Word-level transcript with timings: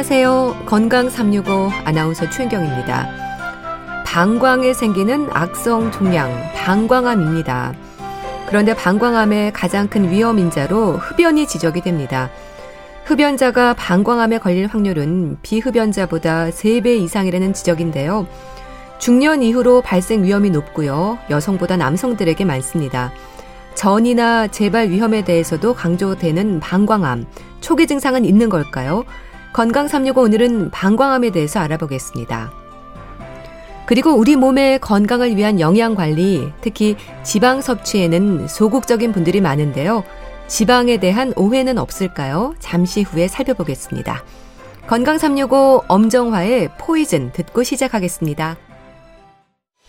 안녕하세요. 0.00 0.62
건강 0.64 1.10
365 1.10 1.68
아나운서 1.84 2.30
최은경입니다. 2.30 3.06
방광에 4.06 4.72
생기는 4.72 5.28
악성 5.30 5.92
종양, 5.92 6.32
방광암입니다. 6.54 7.74
그런데 8.48 8.74
방광암의 8.74 9.52
가장 9.52 9.88
큰 9.88 10.10
위험 10.10 10.38
인자로 10.38 10.94
흡연이 10.94 11.46
지적이 11.46 11.82
됩니다. 11.82 12.30
흡연자가 13.04 13.74
방광암에 13.74 14.38
걸릴 14.38 14.68
확률은 14.68 15.36
비흡연자보다 15.42 16.46
3배 16.46 16.98
이상이라는 17.02 17.52
지적인데요. 17.52 18.26
중년 18.98 19.42
이후로 19.42 19.82
발생 19.82 20.24
위험이 20.24 20.48
높고요. 20.48 21.18
여성보다 21.28 21.76
남성들에게 21.76 22.42
많습니다. 22.46 23.12
전이나 23.74 24.48
재발 24.48 24.88
위험에 24.88 25.24
대해서도 25.24 25.74
강조되는 25.74 26.60
방광암. 26.60 27.26
초기 27.60 27.86
증상은 27.86 28.24
있는 28.24 28.48
걸까요? 28.48 29.04
건강 29.52 29.88
365 29.88 30.22
오늘은 30.22 30.70
방광암에 30.70 31.30
대해서 31.30 31.58
알아보겠습니다. 31.60 32.52
그리고 33.84 34.12
우리 34.12 34.36
몸의 34.36 34.78
건강을 34.78 35.36
위한 35.36 35.58
영양 35.58 35.96
관리, 35.96 36.52
특히 36.60 36.96
지방 37.24 37.60
섭취에는 37.60 38.46
소극적인 38.46 39.10
분들이 39.12 39.40
많은데요. 39.40 40.04
지방에 40.46 40.98
대한 40.98 41.32
오해는 41.36 41.78
없을까요? 41.78 42.54
잠시 42.60 43.02
후에 43.02 43.26
살펴보겠습니다. 43.26 44.24
건강 44.86 45.18
365 45.18 45.84
엄정화의 45.88 46.70
포이즌 46.78 47.32
듣고 47.32 47.64
시작하겠습니다. 47.64 48.56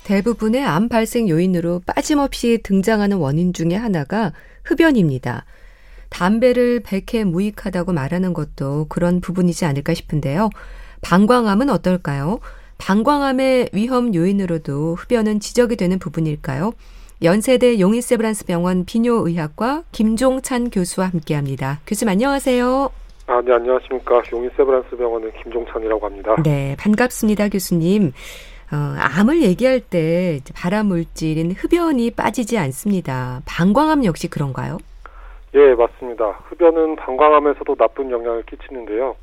대부분의 0.03 0.63
암 0.63 0.89
발생 0.89 1.29
요인으로 1.29 1.81
빠짐없이 1.85 2.61
등장하는 2.63 3.17
원인 3.17 3.53
중의 3.53 3.77
하나가 3.77 4.33
흡연입니다. 4.63 5.45
담배를 6.11 6.81
백해 6.83 7.23
무익하다고 7.23 7.93
말하는 7.93 8.33
것도 8.33 8.85
그런 8.89 9.21
부분이지 9.21 9.65
않을까 9.65 9.95
싶은데요. 9.95 10.49
방광암은 11.01 11.71
어떨까요? 11.71 12.39
방광암의 12.77 13.69
위험 13.73 14.13
요인으로도 14.13 14.95
흡연은 14.95 15.39
지적이 15.39 15.77
되는 15.77 15.97
부분일까요? 15.97 16.73
연세대 17.23 17.79
용인세브란스 17.79 18.45
병원 18.45 18.85
비뇨의학과 18.85 19.83
김종찬 19.91 20.69
교수와 20.69 21.07
함께합니다. 21.07 21.79
교수님 21.87 22.11
안녕하세요. 22.11 22.89
아, 23.27 23.41
네, 23.45 23.53
안녕하십니까. 23.53 24.21
용인세브란스 24.31 24.97
병원의 24.97 25.31
김종찬이라고 25.43 26.05
합니다. 26.05 26.35
네, 26.43 26.75
반갑습니다, 26.79 27.49
교수님. 27.49 28.11
어, 28.71 28.75
암을 28.97 29.43
얘기할 29.43 29.79
때 29.81 30.39
발암 30.55 30.87
물질인 30.87 31.51
흡연이 31.51 32.09
빠지지 32.11 32.57
않습니다. 32.57 33.41
방광암 33.45 34.05
역시 34.05 34.27
그런가요? 34.27 34.79
예, 35.53 35.75
맞습니다. 35.75 36.39
흡연은 36.49 36.95
방광암에서도 36.95 37.75
나쁜 37.75 38.09
영향을 38.09 38.43
끼치는데요. 38.43 39.15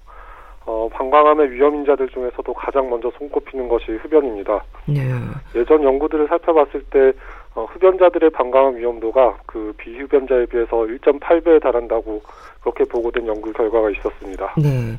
어, 0.67 0.89
방광암의 0.93 1.51
위험인자들 1.53 2.11
중에서도 2.11 2.53
가장 2.53 2.91
먼저 2.91 3.11
손꼽히는 3.17 3.69
것이 3.69 3.93
흡연입니다. 3.93 4.63
네. 4.87 5.01
예전 5.55 5.83
연구들을 5.83 6.29
살펴봤을 6.29 6.85
때 6.91 7.13
어, 7.55 7.65
흡연자들의 7.65 8.31
방광암 8.31 8.77
위험도가 8.77 9.39
그 9.47 9.73
비흡연자에 9.79 10.47
비해서 10.47 10.77
1.8배에 10.77 11.63
달한다고 11.63 12.23
그렇게 12.61 12.85
보고된 12.85 13.27
연구 13.27 13.51
결과가 13.53 13.91
있었습니다. 13.91 14.55
네. 14.59 14.99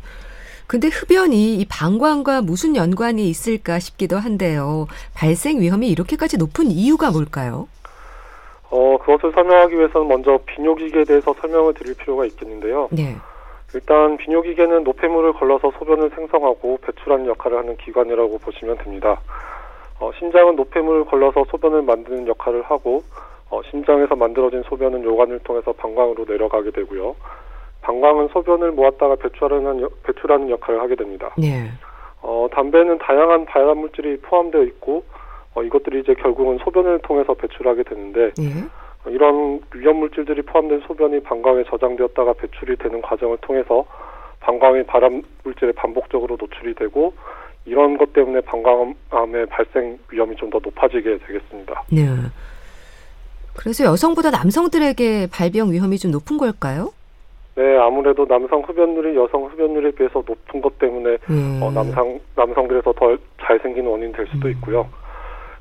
근데 0.65 0.87
흡연이 0.87 1.55
이 1.55 1.65
방광과 1.65 2.41
무슨 2.41 2.75
연관이 2.75 3.29
있을까 3.29 3.79
싶기도 3.79 4.17
한데요. 4.17 4.87
발생 5.15 5.59
위험이 5.59 5.89
이렇게까지 5.89 6.37
높은 6.37 6.67
이유가 6.71 7.11
뭘까요? 7.11 7.67
어, 8.71 8.97
그것을 8.99 9.31
설명하기 9.33 9.77
위해서는 9.77 10.07
먼저 10.07 10.39
비뇨기계에 10.45 11.03
대해서 11.03 11.33
설명을 11.33 11.73
드릴 11.73 11.95
필요가 11.95 12.25
있겠는데요. 12.25 12.89
네. 12.91 13.15
일단 13.73 14.17
비뇨기계는 14.17 14.83
노폐물을 14.83 15.33
걸러서 15.33 15.71
소변을 15.77 16.11
생성하고 16.15 16.79
배출하는 16.81 17.27
역할을 17.27 17.57
하는 17.57 17.77
기관이라고 17.77 18.39
보시면 18.39 18.77
됩니다. 18.77 19.19
어, 19.99 20.11
심장은 20.17 20.55
노폐물을 20.55 21.05
걸러서 21.05 21.45
소변을 21.49 21.83
만드는 21.83 22.27
역할을 22.27 22.63
하고 22.63 23.03
어, 23.49 23.61
심장에서 23.69 24.15
만들어진 24.15 24.63
소변은 24.63 25.03
요관을 25.03 25.39
통해서 25.39 25.71
방광으로 25.73 26.25
내려가게 26.27 26.71
되고요. 26.71 27.15
방광은 27.81 28.29
소변을 28.29 28.71
모았다가 28.71 29.15
배출하는, 29.15 29.87
배출하는 30.03 30.49
역할을 30.49 30.81
하게 30.81 30.95
됩니다. 30.95 31.33
네. 31.37 31.69
어, 32.21 32.47
담배는 32.51 32.97
다양한 32.99 33.45
발암 33.45 33.77
물질이 33.77 34.17
포함되어 34.21 34.63
있고 34.63 35.03
어, 35.55 35.63
이것들이 35.63 36.01
이제 36.01 36.13
결국은 36.13 36.57
소변을 36.63 36.99
통해서 36.99 37.33
배출하게 37.33 37.83
되는데 37.83 38.31
네. 38.37 38.63
이런 39.07 39.61
위험 39.73 39.97
물질들이 39.97 40.41
포함된 40.43 40.81
소변이 40.87 41.21
방광에 41.21 41.63
저장되었다가 41.65 42.33
배출이 42.33 42.75
되는 42.77 43.01
과정을 43.01 43.37
통해서 43.41 43.85
방광의 44.41 44.85
발암 44.85 45.21
물질에 45.43 45.71
반복적으로 45.73 46.37
노출이 46.39 46.75
되고 46.75 47.13
이런 47.65 47.97
것 47.97 48.13
때문에 48.13 48.41
방광암의 48.41 49.45
발생 49.49 49.97
위험이 50.11 50.35
좀 50.35 50.49
더 50.49 50.59
높아지게 50.63 51.19
되겠습니다. 51.19 51.83
네. 51.91 52.07
그래서 53.55 53.83
여성보다 53.83 54.31
남성들에게 54.31 55.27
발병 55.31 55.71
위험이 55.71 55.97
좀 55.97 56.11
높은 56.11 56.37
걸까요? 56.37 56.91
네, 57.55 57.77
아무래도 57.77 58.25
남성 58.25 58.61
흡연율이 58.61 59.17
여성 59.17 59.45
흡연율에 59.45 59.91
비해서 59.91 60.23
높은 60.25 60.61
것 60.61 60.79
때문에 60.79 61.17
네. 61.17 61.59
어, 61.61 61.69
남성 61.71 62.19
남성들에서 62.35 62.93
더 62.93 63.17
잘생긴 63.41 63.85
원인 63.85 64.11
될 64.13 64.25
수도 64.27 64.47
음. 64.47 64.51
있고요. 64.53 64.89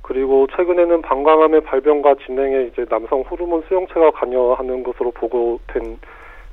그리고 0.09 0.47
최근에는 0.57 1.03
방광암의 1.03 1.61
발병과 1.61 2.15
진행에 2.25 2.63
이제 2.63 2.87
남성 2.87 3.21
호르몬 3.21 3.63
수용체가 3.69 4.11
관여하는 4.13 4.83
것으로 4.83 5.11
보고된 5.11 5.99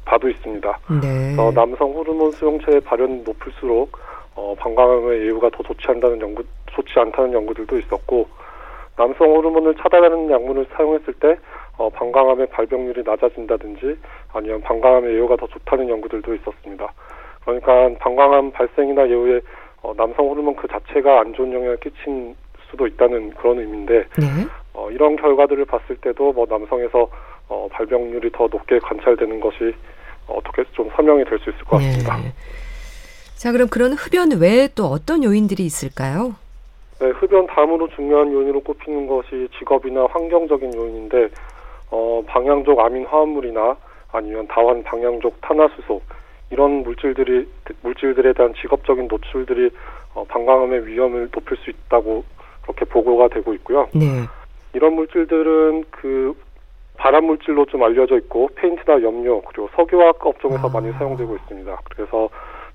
바도 0.03 0.27
있습니다. 0.27 0.79
네. 1.01 1.35
어, 1.39 1.51
남성 1.53 1.93
호르몬 1.93 2.31
수용체의 2.31 2.81
발현이 2.81 3.23
높을수록 3.23 3.97
어, 4.35 4.53
방광암의 4.59 5.21
예후가 5.21 5.51
더 5.51 5.63
좋지 5.63 5.87
않다는 5.87 6.19
연구, 6.19 6.43
좋지 6.65 6.99
않다는 6.99 7.31
연구들도 7.31 7.79
있었고, 7.79 8.27
남성 8.97 9.33
호르몬을 9.33 9.75
차단하는 9.75 10.29
약물을 10.29 10.65
사용했을 10.73 11.13
때 11.13 11.37
어, 11.77 11.89
방광암의 11.89 12.47
발병률이 12.47 13.03
낮아진다든지 13.05 13.97
아니면 14.33 14.61
방광암의 14.63 15.13
예후가 15.13 15.37
더 15.37 15.47
좋다는 15.47 15.87
연구들도 15.87 16.35
있었습니다. 16.35 16.91
그러니까 17.45 17.89
방광암 17.99 18.51
발생이나 18.51 19.07
예후에 19.07 19.39
어, 19.81 19.93
남성 19.95 20.27
호르몬 20.27 20.57
그 20.57 20.67
자체가 20.67 21.21
안 21.21 21.33
좋은 21.33 21.53
영향을 21.53 21.77
끼친 21.77 22.35
수도 22.69 22.87
있다는 22.87 23.31
그런 23.35 23.59
의미인데 23.59 24.05
네. 24.17 24.47
어, 24.73 24.89
이런 24.91 25.15
결과들을 25.15 25.65
봤을 25.65 25.95
때도 25.97 26.33
뭐 26.33 26.45
남성에서 26.49 27.09
어, 27.47 27.67
발병률이 27.71 28.31
더 28.31 28.47
높게 28.51 28.79
관찰되는 28.79 29.39
것이 29.39 29.73
어떻게 30.27 30.63
좀 30.71 30.89
설명이 30.95 31.23
될 31.25 31.37
수 31.39 31.49
있을 31.49 31.59
것 31.65 31.77
같습니다. 31.77 32.17
네. 32.17 32.33
자, 33.35 33.51
그럼 33.51 33.67
그런 33.69 33.93
흡연 33.93 34.31
외에 34.39 34.67
또 34.75 34.85
어떤 34.85 35.23
요인들이 35.23 35.63
있을까요? 35.63 36.35
네, 36.99 37.09
흡연 37.09 37.45
다음으로 37.47 37.89
중요한 37.89 38.31
요인으로 38.31 38.61
꼽히는 38.61 39.07
것이 39.07 39.47
직업이나 39.59 40.07
환경적인 40.09 40.73
요인인데 40.73 41.29
어, 41.91 42.23
방향족 42.25 42.79
아민 42.79 43.05
화합물이나 43.05 43.75
아니면 44.11 44.47
다원 44.47 44.81
방향족 44.83 45.41
탄화수소 45.41 46.01
이런 46.49 46.83
물질들이 46.83 47.47
물질들에 47.81 48.33
대한 48.33 48.53
직업적인 48.61 49.07
노출들이 49.09 49.69
어, 50.13 50.23
방광암의 50.27 50.87
위험을 50.87 51.29
높일 51.31 51.57
수 51.57 51.69
있다고 51.69 52.23
그렇게 52.65 52.85
보고가 52.85 53.27
되고 53.29 53.53
있고요. 53.53 53.87
네. 53.93 54.25
이런 54.73 54.93
물질들은 54.93 55.85
그 55.91 56.35
발암 56.97 57.25
물질로 57.25 57.65
좀 57.65 57.83
알려져 57.83 58.17
있고 58.17 58.49
페인트나 58.55 59.01
염료 59.01 59.41
그리고 59.41 59.69
석유화학 59.75 60.25
업종에서 60.25 60.67
아. 60.67 60.71
많이 60.71 60.91
사용되고 60.93 61.35
있습니다. 61.35 61.81
그래서 61.95 62.29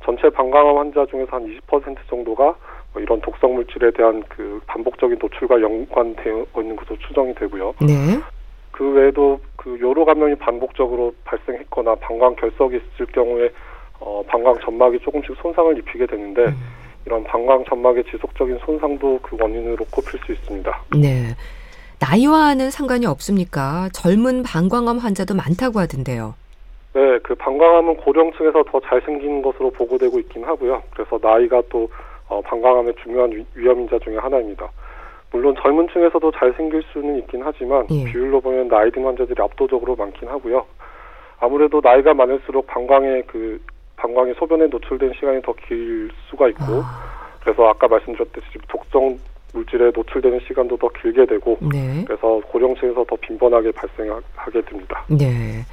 전체 0.04 0.31
방광암 0.31 0.76
환자 0.76 1.04
중에서 1.06 1.37
한 1.37 1.44
20% 1.44 1.96
정도가 2.08 2.54
뭐 2.92 3.02
이런 3.02 3.20
독성 3.20 3.54
물질에 3.54 3.90
대한 3.92 4.22
그 4.28 4.60
반복적인 4.66 5.19
노출과 5.20 5.60
연관되어 5.60 6.46
있는 6.58 6.76
것으로 6.76 6.96
추정이 6.98 7.34
되고요. 7.34 7.75
네. 7.81 8.20
그 8.72 8.90
외에도 8.92 9.40
그 9.56 9.78
요로 9.81 10.04
감염이 10.04 10.37
반복적으로 10.37 11.14
발생했거나 11.25 11.96
방광 11.96 12.37
결석이 12.37 12.76
있을 12.76 13.06
경우에 13.06 13.50
어, 14.00 14.22
방광 14.26 14.58
점막이 14.60 14.98
조금씩 15.00 15.37
손상을 15.37 15.76
입히게 15.78 16.06
되는데 16.06 16.46
음. 16.46 16.80
이런 17.06 17.25
방광 17.25 17.64
점막의 17.64 18.05
지속적인 18.05 18.58
손상도 18.64 19.19
그 19.23 19.37
원인으로 19.41 19.85
꼽힐 19.91 20.20
수 20.25 20.32
있습니다. 20.32 20.82
네. 21.00 21.35
나이와는 22.00 22.70
상관이 22.70 23.06
없습니까? 23.06 23.88
젊은 23.93 24.43
방광암 24.43 24.99
환자도 24.99 25.35
많다고 25.35 25.81
하던데요. 25.81 26.35
네, 26.94 27.19
그 27.23 27.35
방광암은 27.35 27.97
고령층에서 27.99 28.64
더 28.64 28.81
잘생긴 28.81 29.43
것으로 29.43 29.70
보고되고 29.70 30.19
있긴 30.20 30.44
하고요. 30.44 30.82
그래서 30.91 31.19
나이가 31.23 31.62
또 31.69 31.88
어, 32.29 32.41
방광암의 32.41 32.94
중요한 33.02 33.44
위험인자 33.55 33.99
중의 33.99 34.19
하나입니다. 34.19 34.69
물론 35.31 35.55
젊은 35.62 35.88
층에서도 35.93 36.32
잘생길 36.32 36.82
수는 36.93 37.19
있긴 37.19 37.43
하지만 37.44 37.87
예. 37.91 38.05
비율로 38.05 38.41
보면 38.41 38.69
나이 38.69 38.91
든 38.91 39.05
환자들이 39.05 39.41
압도적으로 39.41 39.94
많긴 39.94 40.29
하고요. 40.29 40.64
아무래도 41.38 41.81
나이가 41.82 42.14
많을수록 42.14 42.67
방광의 42.67 43.25
그 43.26 43.61
방광이 44.00 44.32
소변에 44.38 44.67
노출된 44.67 45.12
시간이 45.14 45.43
더 45.43 45.52
길 45.69 46.11
수가 46.31 46.49
있고 46.49 46.62
아. 46.82 47.37
그래서 47.41 47.69
아까 47.69 47.87
말씀드렸듯이 47.88 48.47
독성 48.69 49.19
물질에 49.52 49.91
노출되는 49.94 50.41
시간도 50.47 50.76
더 50.76 50.88
길게 50.88 51.26
되고 51.26 51.58
네. 51.61 52.05
그래서 52.06 52.41
고령층에서 52.49 53.05
더 53.05 53.17
빈번하게 53.17 53.73
발생하게 53.73 54.62
됩니다. 54.62 55.05
네. 55.08 55.64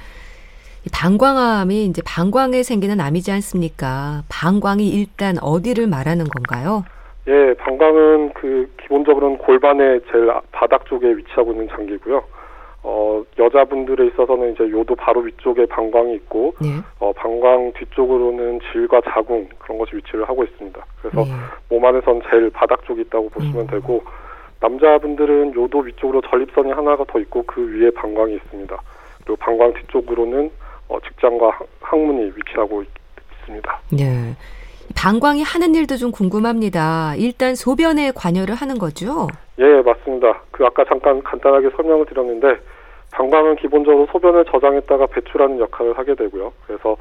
방광암이 0.92 1.84
이제 1.86 2.02
방광에 2.06 2.62
생기는 2.62 3.00
암이지 3.00 3.30
않습니까? 3.32 4.22
방광이 4.28 4.88
일단 4.88 5.36
어디를 5.40 5.86
말하는 5.86 6.24
건가요? 6.24 6.84
예, 7.28 7.54
방광은 7.58 8.32
그 8.32 8.70
기본적으로는 8.82 9.38
골반의 9.38 10.00
제일 10.10 10.30
바닥 10.50 10.86
쪽에 10.86 11.06
위치하고 11.08 11.52
있는 11.52 11.68
장기고요. 11.68 12.24
어, 12.82 13.22
여자분들에 13.38 14.06
있어서는 14.08 14.52
이제 14.52 14.70
요도 14.70 14.94
바로 14.94 15.20
위쪽에 15.20 15.66
방광이 15.66 16.14
있고, 16.14 16.54
네. 16.60 16.80
어, 17.00 17.12
방광 17.12 17.72
뒤쪽으로는 17.72 18.60
질과 18.72 19.00
자궁 19.02 19.48
그런 19.58 19.78
것이 19.78 19.96
위치를 19.96 20.28
하고 20.28 20.44
있습니다. 20.44 20.86
그래서 21.00 21.24
네. 21.24 21.30
몸 21.68 21.84
안에선 21.84 22.22
제일 22.30 22.50
바닥 22.50 22.84
쪽에 22.84 23.02
있다고 23.02 23.28
보시면 23.30 23.62
음. 23.62 23.66
되고, 23.66 24.02
남자분들은 24.60 25.54
요도 25.54 25.78
위쪽으로 25.80 26.20
전립선이 26.22 26.72
하나가 26.72 27.04
더 27.04 27.18
있고 27.20 27.42
그 27.44 27.60
위에 27.60 27.90
방광이 27.90 28.34
있습니다. 28.34 28.82
그리고 29.24 29.36
방광 29.36 29.72
뒤쪽으로는 29.74 30.50
어, 30.88 30.98
직장과 31.00 31.58
항문이 31.80 32.32
위치하고 32.34 32.82
있, 32.82 32.88
습니다 33.44 33.80
네. 33.90 34.34
방광이 34.98 35.44
하는 35.44 35.76
일도 35.76 35.96
좀 35.96 36.10
궁금합니다. 36.10 37.14
일단 37.18 37.54
소변에 37.54 38.10
관여를 38.10 38.56
하는 38.56 38.78
거죠? 38.78 39.28
예, 39.60 39.80
맞습니다. 39.82 40.42
그 40.50 40.64
아까 40.66 40.84
잠깐 40.84 41.22
간단하게 41.22 41.70
설명을 41.76 42.04
드렸는데 42.06 42.58
방광은 43.12 43.56
기본적으로 43.56 44.08
소변을 44.10 44.44
저장했다가 44.46 45.06
배출하는 45.06 45.60
역할을 45.60 45.96
하게 45.96 46.16
되고요. 46.16 46.52
그래서 46.66 46.96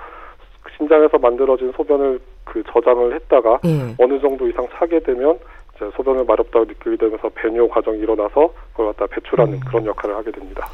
신장에서 0.78 1.18
만들어진 1.18 1.72
소변을 1.76 2.20
그 2.46 2.62
저장을 2.72 3.16
했다가 3.16 3.62
예. 3.66 3.96
어느 3.98 4.22
정도 4.22 4.48
이상 4.48 4.68
차게 4.78 5.00
되면 5.00 5.40
이제 5.76 5.90
소변을 5.96 6.24
마렵다고 6.26 6.66
느끼게 6.66 6.98
되면서 6.98 7.30
배뇨 7.30 7.68
과정이 7.68 7.98
일어나서 7.98 8.54
그걸 8.74 8.94
갖다 8.94 9.08
배출하는 9.08 9.54
음. 9.56 9.60
그런 9.68 9.86
역할을 9.88 10.16
하게 10.16 10.32
됩니다. 10.32 10.68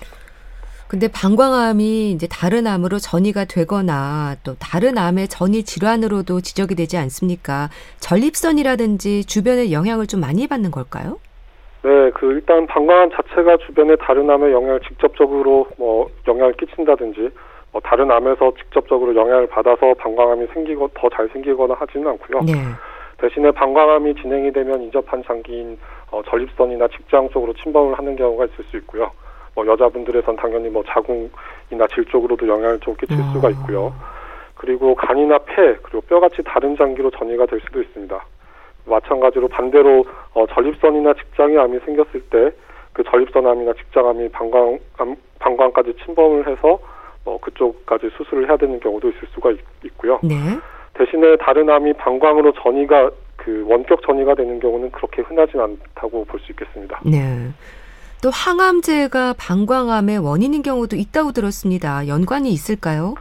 근데 0.94 1.08
방광암이 1.08 2.12
이제 2.12 2.28
다른 2.30 2.68
암으로 2.68 3.00
전이가 3.00 3.46
되거나 3.46 4.36
또 4.46 4.54
다른 4.62 5.00
암의 5.00 5.28
전이 5.28 5.64
질환으로도 5.64 6.42
지적이 6.42 6.76
되지 6.76 6.98
않습니까? 6.98 7.70
전립선이라든지 7.98 9.26
주변의 9.26 9.74
영향을 9.74 10.06
좀 10.06 10.22
많이 10.22 10.46
받는 10.46 10.70
걸까요? 10.70 11.18
네, 11.82 12.12
그 12.12 12.34
일단 12.34 12.68
방광암 12.68 13.10
자체가 13.10 13.58
주변의 13.66 13.98
다른 14.02 14.30
암에 14.30 14.52
영향을 14.52 14.82
직접적으로 14.82 15.66
뭐 15.80 16.12
영향을 16.28 16.54
끼친다든지 16.54 17.28
뭐 17.72 17.82
다른 17.84 18.12
암에서 18.12 18.54
직접적으로 18.62 19.16
영향을 19.16 19.48
받아서 19.48 19.96
방광암이 19.96 20.46
생기고 20.54 20.90
더 20.94 21.10
잘 21.10 21.28
생기거나 21.34 21.74
하지는 21.74 22.08
않고요. 22.10 22.42
네. 22.42 22.54
대신에 23.18 23.50
방광암이 23.50 24.14
진행이 24.22 24.54
되면 24.54 24.84
인접한 24.84 25.24
장기인 25.26 25.76
어, 26.12 26.22
전립선이나 26.30 26.88
직장 26.90 27.28
쪽으로 27.32 27.52
침범을 27.54 27.98
하는 27.98 28.16
경우가 28.16 28.46
있을 28.46 28.64
수 28.70 28.78
있고요. 28.78 29.10
뭐 29.56 29.66
여자분들에선 29.68 30.36
당연히 30.36 30.70
뭐 30.70 30.84
자궁이나 30.84 31.88
질 31.94 32.06
쪽으로도 32.06 32.48
영향을 32.48 32.80
좀 32.80 32.96
끼칠 32.96 33.18
음. 33.18 33.32
수가 33.34 33.50
있고요. 33.52 33.94
그리고 34.56 34.96
간이나 34.96 35.38
폐 35.40 35.76
그리고 35.84 36.02
뼈같이 36.02 36.42
다른 36.44 36.76
장기로 36.76 37.12
전이가 37.12 37.46
될 37.46 37.60
수도 37.62 37.82
있습니다. 37.82 38.26
마찬가지로 38.86 39.48
반대로 39.48 40.06
어, 40.34 40.46
전립선이나 40.48 41.14
직장의 41.14 41.58
암이 41.58 41.80
생겼을 41.86 42.22
때 42.30 42.52
그 42.94 43.04
전립선암이나 43.04 43.74
직장암이 43.74 44.30
방광 44.30 44.80
암, 44.98 45.16
방광까지 45.40 45.96
침범을 46.06 46.48
해서 46.48 46.80
어, 47.26 47.38
그쪽까지 47.40 48.10
수술을 48.16 48.48
해야 48.48 48.56
되는 48.56 48.80
경우도 48.80 49.10
있을 49.10 49.28
수가 49.34 49.52
있, 49.52 49.98
고요 49.98 50.20
네. 50.24 50.36
대신에 50.94 51.36
다른 51.38 51.70
암이 51.70 51.94
방광으로 51.94 52.54
전이가 52.54 53.10
그 53.36 53.66
원격 53.68 54.04
전이가 54.04 54.36
되는 54.36 54.60
경우는 54.60 54.92
그렇게 54.92 55.22
흔하진 55.24 55.60
않다고 55.60 56.24
볼 56.26 56.40
수 56.40 56.52
있겠습니다. 56.52 57.02
네. 57.04 57.50
또 58.24 58.30
항암제가 58.30 59.34
방광암의 59.38 60.20
원인인 60.20 60.64
경우도 60.64 60.96
있다고 60.96 61.34
들었습니다. 61.34 62.08
연관이 62.08 62.52
있을까요? 62.52 63.16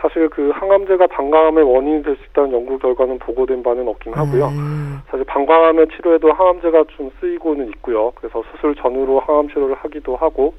사실 0.00 0.28
그 0.30 0.50
항암제가 0.50 1.06
방광암의 1.06 1.62
원인이 1.62 2.02
될 2.02 2.16
수 2.16 2.24
있다는 2.24 2.52
연구 2.52 2.76
결과는 2.76 3.20
보고된 3.20 3.62
바는 3.62 3.86
없긴 3.86 4.14
하고요. 4.14 4.48
음. 4.48 4.98
사실 5.08 5.24
방광암의 5.26 5.86
치료에도 5.94 6.32
항암제가 6.32 6.86
좀 6.96 7.12
쓰이고는 7.20 7.68
있고요. 7.68 8.10
그래서 8.16 8.42
수술 8.50 8.74
전후로 8.74 9.20
항암 9.20 9.46
치료를 9.50 9.76
하기도 9.76 10.16
하고 10.16 10.54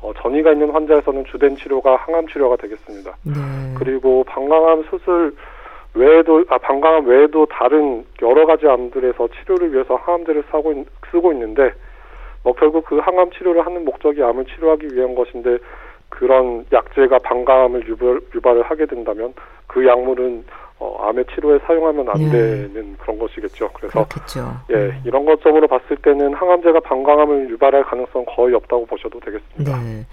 어, 0.00 0.12
전이가 0.22 0.52
있는 0.52 0.70
환자에서는 0.70 1.26
주된 1.26 1.56
치료가 1.56 1.96
항암 1.96 2.28
치료가 2.28 2.56
되겠습니다. 2.56 3.16
네. 3.22 3.32
그리고 3.76 4.24
방광암 4.24 4.84
수술 4.88 5.36
외에도 5.92 6.42
아 6.48 6.56
방광암 6.56 7.04
외에도 7.04 7.44
다른 7.44 8.06
여러 8.22 8.46
가지 8.46 8.66
암들에서 8.66 9.28
치료를 9.28 9.74
위해서 9.74 9.96
항암제를 9.96 10.44
쓰고, 10.50 10.72
있, 10.72 10.86
쓰고 11.10 11.32
있는데 11.34 11.74
뭐 12.46 12.54
결국 12.54 12.84
그 12.84 12.98
항암 12.98 13.32
치료를 13.32 13.66
하는 13.66 13.84
목적이 13.84 14.22
암을 14.22 14.44
치료하기 14.44 14.94
위한 14.94 15.16
것인데 15.16 15.58
그런 16.08 16.64
약제가 16.72 17.18
방광암을 17.18 17.88
유발, 17.88 18.20
유발을 18.32 18.62
하게 18.62 18.86
된다면 18.86 19.34
그 19.66 19.84
약물은 19.84 20.44
어, 20.78 21.08
암의 21.08 21.24
치료에 21.34 21.58
사용하면 21.66 22.08
안 22.08 22.14
네. 22.20 22.30
되는 22.30 22.96
그런 22.98 23.18
것이겠죠. 23.18 23.68
그래서 23.72 23.94
그렇겠죠. 23.94 24.60
예, 24.70 24.76
네. 24.76 25.00
이런 25.04 25.24
것점으로 25.24 25.66
봤을 25.66 25.96
때는 25.96 26.34
항암제가 26.34 26.80
방광암을 26.80 27.50
유발할 27.50 27.82
가능성 27.82 28.24
거의 28.28 28.54
없다고 28.54 28.86
보셔도 28.86 29.18
되겠습니다. 29.18 29.82
네. 29.82 30.06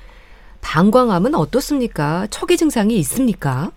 방광암은 0.63 1.35
어떻습니까? 1.35 2.25
초기 2.31 2.57
증상이 2.57 2.95
있습니까? 2.95 3.69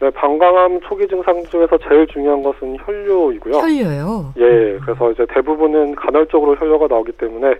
네, 0.00 0.08
방광암 0.08 0.80
초기 0.80 1.06
증상 1.08 1.44
중에서 1.44 1.76
제일 1.86 2.06
중요한 2.06 2.42
것은 2.42 2.78
혈뇨이고요. 2.80 3.54
혈뇨요? 3.58 4.32
예, 4.38 4.78
그래서 4.82 5.10
이제 5.10 5.26
대부분은 5.34 5.96
간헐적으로 5.96 6.54
혈뇨가 6.54 6.86
나오기 6.86 7.12
때문에 7.12 7.56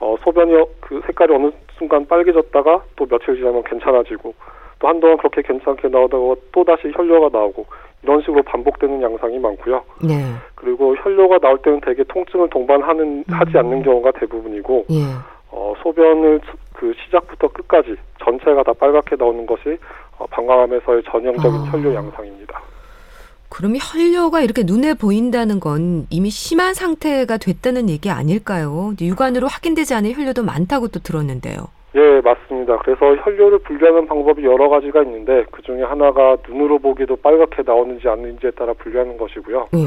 어, 0.00 0.16
소변이 0.22 0.52
그 0.80 1.00
색깔이 1.06 1.34
어느 1.34 1.50
순간 1.78 2.06
빨개졌다가 2.06 2.82
또 2.96 3.06
며칠 3.06 3.36
지나면 3.36 3.62
괜찮아지고 3.64 4.34
또 4.78 4.88
한동안 4.88 5.16
그렇게 5.16 5.42
괜찮게 5.42 5.88
나오다가 5.88 6.34
또 6.52 6.64
다시 6.64 6.92
혈뇨가 6.94 7.36
나오고 7.36 7.66
이런 8.02 8.20
식으로 8.20 8.42
반복되는 8.42 9.02
양상이 9.02 9.38
많고요. 9.38 9.82
네. 10.02 10.14
그리고 10.54 10.94
혈뇨가 10.96 11.38
나올 11.38 11.58
때는 11.58 11.80
대개 11.80 12.04
통증을 12.04 12.48
동반하는 12.50 13.24
음. 13.28 13.34
하지 13.34 13.56
않는 13.56 13.82
경우가 13.82 14.12
대부분이고 14.12 14.86
예. 14.90 15.02
어, 15.50 15.72
소변을 15.82 16.40
그 16.74 16.92
시작부터 17.04 17.48
끝까지 17.48 17.96
전체가 18.22 18.62
다 18.62 18.72
빨갛게 18.74 19.16
나오는 19.18 19.46
것이 19.46 19.78
어, 20.18 20.26
방광암에서의 20.26 21.02
전형적인 21.04 21.60
아. 21.60 21.64
혈뇨 21.64 21.94
양상입니다. 21.94 22.60
그럼 23.48 23.74
혈뇨가 23.76 24.40
이렇게 24.40 24.62
눈에 24.64 24.94
보인다는 24.94 25.60
건 25.60 26.06
이미 26.10 26.30
심한 26.30 26.74
상태가 26.74 27.36
됐다는 27.36 27.88
얘기 27.88 28.10
아닐까요? 28.10 28.92
육안으로 29.00 29.46
확인되지 29.46 29.94
않은 29.94 30.12
혈뇨도 30.12 30.42
많다고 30.44 30.88
또 30.88 31.00
들었는데요. 31.00 31.56
예, 31.94 32.20
맞습니다. 32.20 32.76
그래서 32.78 33.16
혈뇨를 33.16 33.60
분류하는 33.60 34.06
방법이 34.06 34.44
여러 34.44 34.68
가지가 34.68 35.02
있는데 35.04 35.44
그 35.50 35.62
중에 35.62 35.82
하나가 35.82 36.36
눈으로 36.46 36.78
보기도 36.78 37.16
빨갛게 37.16 37.62
나오는지 37.64 38.06
아닌지에 38.06 38.50
따라 38.50 38.74
분류하는 38.74 39.16
것이고요. 39.16 39.68
예. 39.74 39.78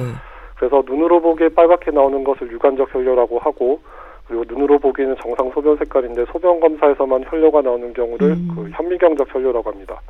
그래서 0.58 0.84
눈으로 0.86 1.22
보기에 1.22 1.50
빨갛게 1.50 1.92
나오는 1.92 2.24
것을 2.24 2.52
유관적 2.52 2.94
혈뇨라고 2.94 3.38
하고 3.40 3.80
그리고 4.28 4.44
눈으로 4.48 4.80
보기에는 4.80 5.16
정상 5.22 5.52
소변 5.52 5.78
색깔인데 5.78 6.26
소변 6.32 6.60
검사에서만 6.60 7.26
혈뇨가 7.28 7.62
나오는 7.62 7.94
경우를 7.94 8.28
음. 8.28 8.48
그 8.56 8.70
현미경적 8.72 9.34
혈뇨라고 9.34 9.70
합니다. 9.72 10.02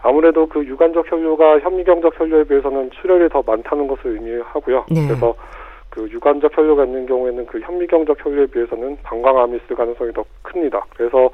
아무래도 0.00 0.46
그 0.46 0.64
유관적 0.64 1.10
혈뇨가 1.10 1.60
현미경적 1.60 2.18
혈뇨에 2.18 2.44
비해서는 2.44 2.90
출혈이 2.90 3.28
더 3.30 3.42
많다는 3.44 3.86
것을 3.88 4.12
의미하고요. 4.12 4.86
네. 4.90 5.06
그래서 5.06 5.34
그 5.90 6.08
유관적 6.10 6.56
혈뇨가 6.56 6.84
있는 6.84 7.06
경우에는 7.06 7.46
그 7.46 7.60
현미경적 7.60 8.24
혈뇨에 8.24 8.46
비해서는 8.46 8.98
방광암이 9.02 9.58
있을 9.64 9.76
가능성이 9.76 10.12
더 10.12 10.24
큽니다. 10.42 10.84
그래서 10.96 11.30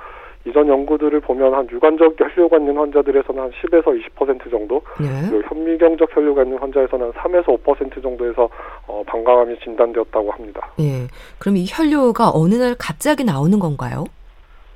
이전 0.46 0.68
연구들을 0.68 1.20
보면 1.20 1.54
한 1.54 1.68
유관적 1.70 2.16
혈뇨가 2.18 2.58
있는 2.58 2.76
환자들에서는 2.76 3.42
한 3.42 3.50
10에서 3.50 3.84
20% 4.14 4.50
정도, 4.50 4.82
네. 5.00 5.08
그리고 5.30 5.42
현미경적 5.48 6.14
혈뇨가 6.14 6.42
있는 6.42 6.58
환자에서는 6.58 7.12
3에서 7.12 7.62
5% 7.62 8.02
정도에서 8.02 8.48
어, 8.86 9.02
방광암이 9.06 9.58
진단되었다고 9.60 10.30
합니다. 10.30 10.70
예. 10.80 11.08
그럼 11.38 11.56
이 11.56 11.64
혈뇨가 11.66 12.30
어느 12.34 12.54
날 12.56 12.74
갑자기 12.78 13.24
나오는 13.24 13.58
건가요? 13.58 14.04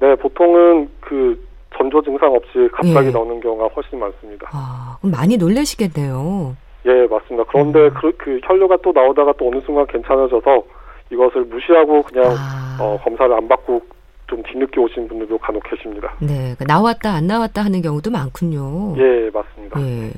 네, 0.00 0.14
보통은 0.16 0.88
그 1.00 1.38
전조 1.78 2.02
증상 2.02 2.34
없이 2.34 2.68
갑자기 2.72 3.06
예. 3.06 3.10
나오는 3.10 3.40
경우가 3.40 3.68
훨씬 3.68 3.98
많습니다. 3.98 4.50
아, 4.52 4.98
많이 5.02 5.36
놀라시겠네요. 5.36 6.56
예, 6.86 7.06
맞습니다. 7.06 7.44
그런데 7.50 7.78
음. 7.80 7.94
그, 8.00 8.12
그 8.16 8.40
혈뇨가 8.42 8.78
또 8.82 8.92
나오다가 8.92 9.32
또 9.38 9.48
어느 9.48 9.60
순간 9.64 9.86
괜찮아져서 9.86 10.62
이것을 11.10 11.44
무시하고 11.44 12.02
그냥 12.02 12.34
아. 12.36 12.78
어, 12.80 12.98
검사를 13.02 13.32
안 13.32 13.48
받고 13.48 13.80
좀 14.26 14.42
뒤늦게 14.42 14.80
오신 14.80 15.08
분들도 15.08 15.38
간혹 15.38 15.62
계십니다. 15.64 16.12
네, 16.20 16.54
그 16.58 16.64
나왔다 16.64 17.12
안 17.12 17.26
나왔다 17.26 17.64
하는 17.64 17.80
경우도 17.80 18.10
많군요. 18.10 18.94
예, 18.98 19.30
맞습니다. 19.32 19.80
예. 19.80 20.12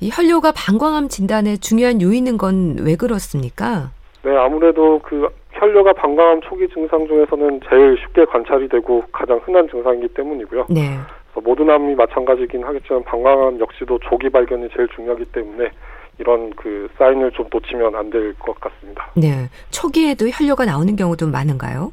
이 0.00 0.10
혈뇨가 0.12 0.52
방광암 0.52 1.08
진단에 1.08 1.56
중요한 1.58 2.02
요인은 2.02 2.36
건왜 2.36 2.96
그렇습니까? 2.96 3.92
네, 4.24 4.36
아무래도 4.36 5.00
그 5.02 5.28
혈뇨가 5.52 5.92
방광암 5.94 6.40
초기 6.42 6.68
증상 6.68 7.06
중에서는 7.06 7.60
제일 7.68 7.96
쉽게 7.98 8.24
관찰이 8.26 8.68
되고 8.68 9.02
가장 9.12 9.40
흔한 9.44 9.68
증상이기 9.68 10.08
때문이고요. 10.08 10.66
네. 10.70 10.96
모든 11.42 11.68
암이 11.70 11.94
마찬가지긴 11.94 12.62
하겠지만 12.62 13.02
방광암 13.04 13.58
역시도 13.60 13.98
조기 14.00 14.28
발견이 14.30 14.68
제일 14.76 14.86
중요하기 14.88 15.24
때문에 15.26 15.70
이런 16.18 16.50
그 16.50 16.88
사인을 16.98 17.30
좀 17.32 17.46
놓치면 17.50 17.94
안 17.96 18.10
될 18.10 18.34
것 18.38 18.58
같습니다. 18.60 19.10
네. 19.16 19.48
초기에도 19.70 20.28
혈뇨가 20.28 20.64
나오는 20.66 20.94
경우도 20.94 21.26
많은가요? 21.28 21.92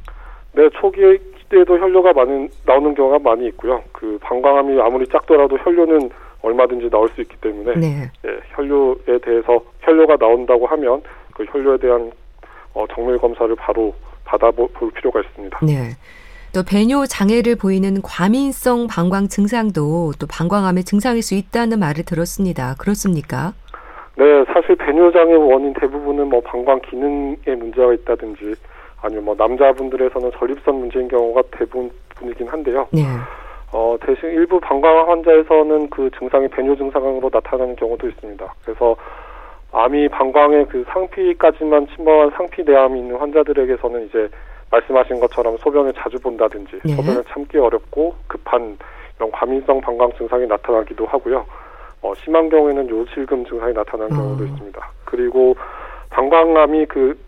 네, 0.52 0.68
초기에 0.80 1.18
때에도 1.48 1.78
혈뇨가 1.78 2.12
많은 2.12 2.48
나오는 2.64 2.94
경우가 2.94 3.18
많이 3.18 3.46
있고요. 3.48 3.82
그 3.90 4.18
방광암이 4.22 4.80
아무리 4.80 5.04
작더라도 5.08 5.56
혈뇨는 5.58 6.10
얼마든지 6.42 6.88
나올 6.90 7.08
수 7.08 7.20
있기 7.22 7.36
때문에 7.38 7.74
네. 7.74 8.10
예, 8.24 8.38
혈뇨에 8.54 9.18
대해서 9.20 9.60
혈뇨가 9.80 10.16
나온다고 10.16 10.66
하면 10.66 11.02
그 11.40 11.46
혈뇨에 11.48 11.78
대한 11.78 12.12
어, 12.74 12.84
정밀 12.94 13.18
검사를 13.18 13.54
바로 13.56 13.94
받아볼 14.24 14.68
필요가 14.94 15.20
있습니다. 15.20 15.58
네. 15.62 15.96
또 16.52 16.62
배뇨 16.62 17.06
장애를 17.06 17.56
보이는 17.56 18.02
과민성 18.02 18.88
방광 18.88 19.28
증상도 19.28 20.12
또 20.18 20.26
방광암의 20.26 20.84
증상일 20.84 21.22
수 21.22 21.34
있다는 21.34 21.78
말을 21.78 22.04
들었습니다. 22.04 22.74
그렇습니까? 22.78 23.54
네, 24.16 24.44
사실 24.52 24.76
배뇨 24.76 25.10
장애 25.12 25.34
원인 25.34 25.72
대부분은 25.74 26.28
뭐 26.28 26.40
방광 26.40 26.80
기능에 26.82 27.54
문제가 27.56 27.94
있다든지 27.94 28.54
아니면 29.00 29.24
뭐 29.24 29.34
남자분들에서는 29.38 30.32
전립선 30.38 30.74
문제인 30.74 31.08
경우가 31.08 31.42
대부분이긴 31.52 32.48
한데요. 32.48 32.88
네. 32.92 33.02
어, 33.72 33.96
대신 34.04 34.30
일부 34.30 34.58
방광암 34.60 35.08
환자에서는 35.08 35.90
그 35.90 36.10
증상이 36.18 36.48
배뇨 36.48 36.76
증상으로 36.76 37.30
나타나는 37.32 37.76
경우도 37.76 38.08
있습니다. 38.08 38.54
그래서 38.64 38.96
암이 39.72 40.08
방광의 40.08 40.66
그 40.68 40.84
상피까지만 40.88 41.86
침범한 41.94 42.30
상피 42.36 42.62
내암이 42.62 42.98
있는 42.98 43.16
환자들에게서는 43.16 44.06
이제 44.06 44.28
말씀하신 44.70 45.20
것처럼 45.20 45.56
소변을 45.58 45.92
자주 45.94 46.18
본다든지 46.18 46.80
네. 46.84 46.94
소변을 46.94 47.24
참기 47.28 47.58
어렵고 47.58 48.14
급한 48.26 48.78
이런 49.16 49.30
과민성 49.30 49.80
방광 49.80 50.12
증상이 50.16 50.46
나타나기도 50.46 51.06
하고요. 51.06 51.44
어, 52.02 52.14
심한 52.16 52.48
경우에는 52.48 52.88
요실금 52.88 53.44
증상이 53.44 53.72
나타나는 53.74 54.16
음. 54.16 54.16
경우도 54.16 54.44
있습니다. 54.44 54.90
그리고 55.04 55.54
방광암이 56.10 56.86
그 56.86 57.18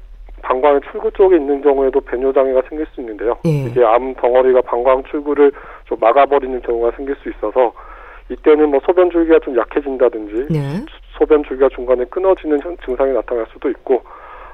방광의 0.43 0.81
출구 0.91 1.11
쪽에 1.13 1.37
있는 1.37 1.61
경우에도 1.61 2.01
배뇨 2.01 2.33
장애가 2.33 2.63
생길 2.69 2.87
수 2.87 3.01
있는데요. 3.01 3.39
예. 3.45 3.67
이게 3.67 3.85
암 3.85 4.15
덩어리가 4.15 4.63
방광 4.63 5.05
출구를 5.05 5.53
좀 5.85 5.99
막아버리는 6.01 6.61
경우가 6.63 6.97
생길 6.97 7.15
수 7.17 7.29
있어서 7.29 7.73
이때는 8.29 8.71
뭐 8.71 8.81
소변 8.85 9.11
줄기가 9.11 9.39
좀 9.41 9.57
약해진다든지 9.57 10.53
네. 10.53 10.85
소변 11.19 11.43
줄기가 11.45 11.69
중간에 11.69 12.05
끊어지는 12.05 12.61
증상이 12.85 13.13
나타날 13.13 13.47
수도 13.53 13.69
있고 13.71 14.03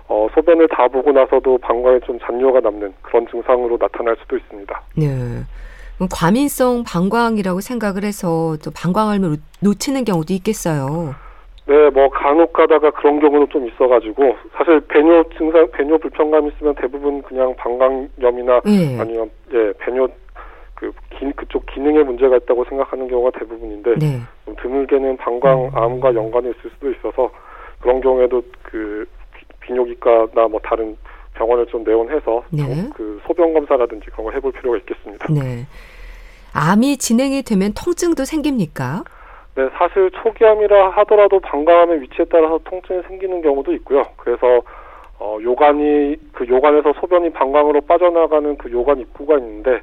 어, 0.08 0.26
소변을 0.34 0.68
다 0.68 0.88
보고 0.88 1.12
나서도 1.12 1.58
방광에 1.58 2.00
좀 2.00 2.18
잔뇨가 2.20 2.60
남는 2.60 2.94
그런 3.02 3.26
증상으로 3.28 3.76
나타날 3.78 4.16
수도 4.20 4.36
있습니다. 4.36 4.82
네. 4.96 5.06
과민성 6.10 6.84
방광이라고 6.84 7.60
생각을 7.60 8.04
해서 8.04 8.56
또 8.64 8.70
방광암을 8.70 9.36
놓치는 9.60 10.04
경우도 10.04 10.32
있겠어요. 10.34 11.14
네, 11.66 11.90
뭐 11.90 12.08
간혹 12.08 12.52
가다가 12.54 12.90
그런 12.92 13.20
경우도 13.20 13.46
좀 13.48 13.66
있어가지고 13.68 14.36
사실 14.56 14.80
배뇨 14.88 15.22
증상, 15.36 15.70
배뇨 15.72 15.98
불편감 15.98 16.48
있으면 16.48 16.74
대부분 16.76 17.20
그냥 17.22 17.54
방광염이나 17.56 18.60
네. 18.64 18.98
아니면 18.98 19.30
예 19.52 19.72
배뇨 19.78 20.08
그 20.78 20.92
기, 21.10 21.30
그쪽 21.32 21.66
기능에 21.66 22.04
문제가 22.04 22.36
있다고 22.36 22.64
생각하는 22.66 23.08
경우가 23.08 23.36
대부분인데 23.36 23.96
네. 23.98 24.20
좀 24.44 24.54
드물게는 24.62 25.16
방광암과 25.16 26.14
연관이 26.14 26.50
있을 26.50 26.70
수도 26.70 26.90
있어서 26.92 27.30
그런 27.80 28.00
경우에도 28.00 28.40
그 28.62 29.04
비뇨기과나 29.60 30.46
뭐 30.48 30.60
다른 30.62 30.96
병원을 31.34 31.66
좀 31.66 31.82
내원해서 31.82 32.44
네. 32.50 32.88
그 32.94 33.20
소변 33.26 33.54
검사라든지 33.54 34.06
그런 34.10 34.26
걸 34.26 34.34
해볼 34.36 34.52
필요가 34.52 34.76
있겠습니다. 34.78 35.26
네. 35.32 35.66
암이 36.54 36.98
진행이 36.98 37.42
되면 37.42 37.72
통증도 37.74 38.24
생깁니까? 38.24 39.02
네, 39.56 39.68
사실 39.76 40.10
초기암이라 40.12 40.90
하더라도 40.90 41.40
방광암의 41.40 42.02
위치에 42.02 42.24
따라서 42.30 42.60
통증이 42.62 43.02
생기는 43.08 43.42
경우도 43.42 43.72
있고요. 43.74 44.04
그래서 44.16 44.62
어, 45.18 45.38
요관이 45.42 46.16
그 46.32 46.46
요관에서 46.46 46.92
소변이 47.00 47.30
방광으로 47.30 47.80
빠져나가는 47.80 48.56
그 48.56 48.70
요관 48.70 49.00
입구가 49.00 49.38
있는데 49.38 49.80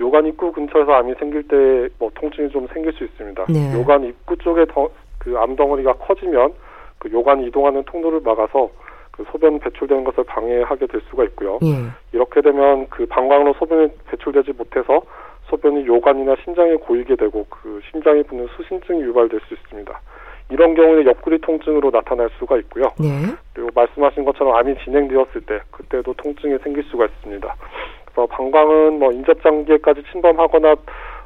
요관 0.00 0.26
입구 0.26 0.52
근처에서 0.52 0.92
암이 0.92 1.14
생길 1.18 1.42
때 1.48 1.56
뭐 1.98 2.10
통증이 2.14 2.50
좀 2.50 2.66
생길 2.68 2.92
수 2.92 3.04
있습니다. 3.04 3.46
네. 3.48 3.74
요관 3.74 4.04
입구 4.04 4.36
쪽에 4.36 4.64
더, 4.66 4.88
그 5.18 5.36
암덩어리가 5.38 5.94
커지면 5.94 6.52
그 6.98 7.10
요관 7.12 7.42
이동하는 7.44 7.82
통로를 7.84 8.20
막아서 8.20 8.70
그 9.10 9.24
소변 9.30 9.58
배출되는 9.58 10.04
것을 10.04 10.24
방해하게 10.24 10.86
될 10.86 11.00
수가 11.08 11.24
있고요. 11.24 11.58
예. 11.62 11.88
이렇게 12.12 12.42
되면 12.42 12.86
그 12.90 13.06
방광으로 13.06 13.54
소변이 13.54 13.88
배출되지 14.10 14.52
못해서 14.52 15.00
소변이 15.48 15.86
요관이나 15.86 16.36
심장에 16.44 16.74
고이게 16.74 17.16
되고 17.16 17.46
그 17.48 17.80
심장에 17.90 18.22
붙는 18.24 18.46
수신증이 18.56 19.00
유발될 19.02 19.40
수 19.48 19.54
있습니다. 19.54 20.00
이런 20.50 20.74
경우에 20.74 21.04
옆구리 21.06 21.40
통증으로 21.40 21.90
나타날 21.90 22.28
수가 22.38 22.58
있고요. 22.58 22.84
네. 23.00 23.08
그리고 23.54 23.70
말씀하신 23.74 24.24
것처럼 24.24 24.54
암이 24.54 24.76
진행되었을 24.84 25.40
때 25.46 25.60
그때도 25.70 26.12
통증이 26.14 26.58
생길 26.62 26.84
수가 26.84 27.06
있습니다. 27.06 27.54
그래서 28.16 28.26
방광은 28.28 28.98
뭐 28.98 29.12
인접 29.12 29.42
장기에까지 29.42 30.02
침범하거나 30.10 30.74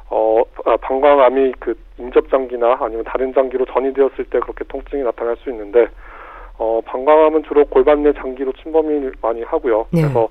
어 0.09 0.43
아, 0.65 0.75
방광암이 0.75 1.53
그 1.59 1.73
인접 1.97 2.29
장기나 2.29 2.77
아니면 2.81 3.05
다른 3.05 3.33
장기로 3.33 3.63
전이되었을 3.65 4.25
때 4.25 4.39
그렇게 4.41 4.65
통증이 4.65 5.01
나타날 5.03 5.37
수 5.37 5.49
있는데 5.49 5.87
어, 6.57 6.81
방광암은 6.85 7.43
주로 7.43 7.63
골반 7.65 8.03
내 8.03 8.11
장기로 8.11 8.51
침범을 8.61 9.13
많이 9.21 9.41
하고요. 9.43 9.87
네. 9.91 10.01
그래서 10.01 10.27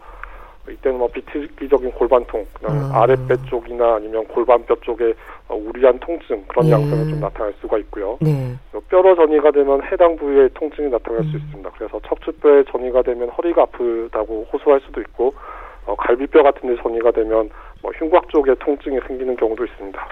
이때는 0.69 0.99
뭐 0.99 1.09
비특기적인 1.09 1.93
골반통, 1.93 2.47
음. 2.69 2.91
아랫배 2.93 3.35
쪽이나 3.49 3.95
아니면 3.95 4.25
골반뼈 4.27 4.77
쪽에 4.83 5.15
어, 5.49 5.57
우리한 5.57 5.99
통증 6.01 6.45
그런 6.47 6.67
네. 6.67 6.73
양상이 6.73 7.09
좀 7.09 7.21
나타날 7.21 7.55
수가 7.61 7.79
있고요. 7.79 8.19
네. 8.21 8.55
뼈로 8.91 9.17
전이가 9.17 9.51
되면 9.51 9.83
해당 9.91 10.15
부위에 10.17 10.49
통증이 10.55 10.91
나타날 10.91 11.23
음. 11.23 11.31
수 11.31 11.39
있습니다. 11.39 11.71
그래서 11.77 11.99
척추뼈에 12.07 12.65
전이가 12.65 13.01
되면 13.01 13.31
허리가 13.31 13.63
아프다고 13.63 14.47
호소할 14.53 14.81
수도 14.81 15.01
있고 15.01 15.33
어, 15.87 15.95
갈비뼈 15.97 16.43
같은 16.43 16.69
데 16.69 16.83
전이가 16.83 17.11
되면 17.11 17.51
뭐 17.83 17.93
흉곽 17.93 18.29
쪽에 18.29 18.55
통증이 18.61 18.99
생기는 19.07 19.37
경우도 19.37 19.65
있습니다. 19.65 20.09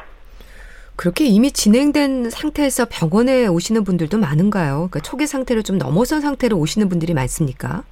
그렇게 0.96 1.24
이미 1.26 1.52
진행된 1.52 2.30
상태에서 2.30 2.86
병원에 2.90 3.46
오시는 3.46 3.84
분들도 3.84 4.18
많은가요? 4.18 4.88
그러니까 4.90 4.98
초기 5.00 5.26
상태를 5.26 5.62
좀 5.62 5.78
넘어선 5.78 6.20
상태로 6.20 6.56
오시는 6.56 6.88
분들이 6.88 7.14
많습니까? 7.14 7.84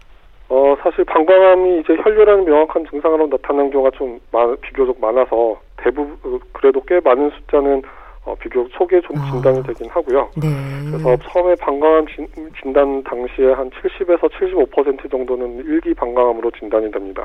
어, 0.49 0.77
사실 0.83 1.05
방광암이 1.05 1.81
이제 1.81 1.97
혈뇨라는 2.03 2.45
명확한 2.45 2.87
증상으로 2.91 3.29
나타나는 3.29 3.71
경우가 3.71 3.91
좀 3.97 4.19
많, 4.33 4.57
비교적 4.61 5.01
많아서 5.01 5.61
대부분 5.77 6.41
그래도 6.53 6.81
꽤 6.87 7.01
많은 7.01 7.31
숫자는 7.31 7.83
어, 8.25 8.35
비교적 8.35 8.71
초기에 8.73 9.01
좀 9.03 9.17
아. 9.19 9.31
진단이 9.31 9.63
되긴 9.63 9.89
하고요. 9.89 10.29
네. 10.43 10.49
그래서 10.91 11.17
처음에 11.29 11.55
방광암 11.61 12.07
진, 12.09 12.27
진단 12.61 13.05
당시에 13.05 13.53
한 13.53 13.71
70에서 13.71 14.29
75% 14.31 15.09
정도는 15.11 15.65
일기 15.65 15.95
방광암으로 15.95 16.51
진단이 16.59 16.91
됩니다. 16.91 17.25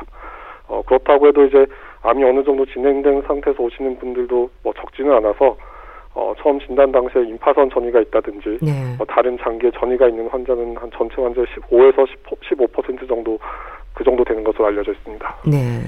어, 0.72 0.82
그렇다고 0.84 1.28
해도 1.28 1.46
이제 1.46 1.66
암이 2.02 2.24
어느 2.24 2.44
정도 2.44 2.66
진행된 2.66 3.24
상태에서 3.28 3.62
오시는 3.62 4.00
분들도 4.00 4.50
뭐 4.64 4.74
적지는 4.74 5.12
않아서 5.18 5.58
어, 6.14 6.34
처음 6.42 6.60
진단 6.62 6.92
당시에 6.92 7.24
임파선 7.24 7.70
전이가 7.70 8.00
있다든지 8.00 8.60
네. 8.62 8.96
어, 8.98 9.06
다른 9.06 9.38
장기에 9.38 9.72
전이가 9.78 10.08
있는 10.08 10.28
환자는 10.30 10.78
한 10.78 10.90
전체 10.96 11.22
환자의 11.22 11.46
15에서 11.48 12.08
10, 12.08 12.72
15% 12.74 13.08
정도 13.08 13.38
그 13.94 14.04
정도 14.04 14.24
되는 14.24 14.44
것으로 14.44 14.68
알려져 14.68 14.94
있습니다. 14.94 15.36
네. 15.46 15.82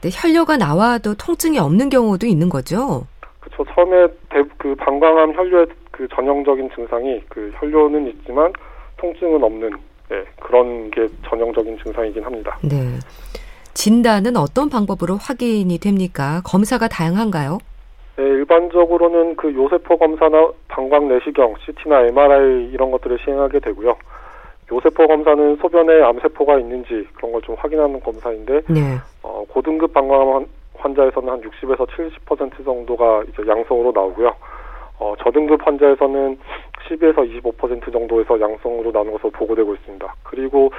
근데 0.00 0.10
혈뇨가 0.12 0.56
나와도 0.56 1.14
통증이 1.14 1.58
없는 1.58 1.88
경우도 1.88 2.26
있는 2.26 2.48
거죠? 2.48 3.06
그렇죠. 3.40 3.64
처음에 3.74 4.06
대, 4.30 4.42
그 4.58 4.74
방광암 4.76 5.34
혈뇨의 5.34 5.66
그 5.90 6.06
전형적인 6.08 6.70
증상이 6.74 7.20
그 7.28 7.52
혈뇨는 7.56 8.08
있지만 8.08 8.52
통증은 8.96 9.42
없는 9.42 9.70
네, 10.08 10.22
그런 10.40 10.90
게 10.90 11.08
전형적인 11.28 11.78
증상이긴 11.82 12.24
합니다. 12.24 12.58
네. 12.62 12.98
진단은 13.74 14.36
어떤 14.36 14.70
방법으로 14.70 15.16
확인이 15.16 15.78
됩니까? 15.78 16.40
검사가 16.44 16.88
다양한가요? 16.88 17.58
네, 18.16 18.22
일반적으로는 18.22 19.36
그 19.36 19.52
요세포 19.52 19.98
검사나 19.98 20.48
방광 20.68 21.08
내시경, 21.08 21.54
CT나 21.64 22.02
MRI 22.06 22.70
이런 22.72 22.90
것들을 22.92 23.18
시행하게 23.24 23.58
되고요. 23.60 23.96
요세포 24.72 25.06
검사는 25.08 25.56
소변에 25.56 26.02
암세포가 26.02 26.58
있는지 26.60 27.06
그런 27.14 27.32
걸 27.32 27.42
좀 27.42 27.54
확인하는 27.58 28.00
검사인데 28.00 28.62
네. 28.68 28.96
어, 29.22 29.44
고등급 29.48 29.92
방광암 29.92 30.46
환자에서는 30.78 31.28
한 31.28 31.40
60에서 31.42 31.86
70% 32.26 32.64
정도가 32.64 33.24
이제 33.28 33.42
양성으로 33.46 33.92
나오고요. 33.94 34.34
어, 34.98 35.14
저등급 35.22 35.66
환자에서는 35.66 36.38
12에서 36.88 37.42
25% 37.42 37.92
정도에서 37.92 38.40
양성으로 38.40 38.92
나오는 38.92 39.12
것으로 39.12 39.30
보고되고 39.30 39.74
있습니다. 39.74 40.14
그리고 40.22 40.70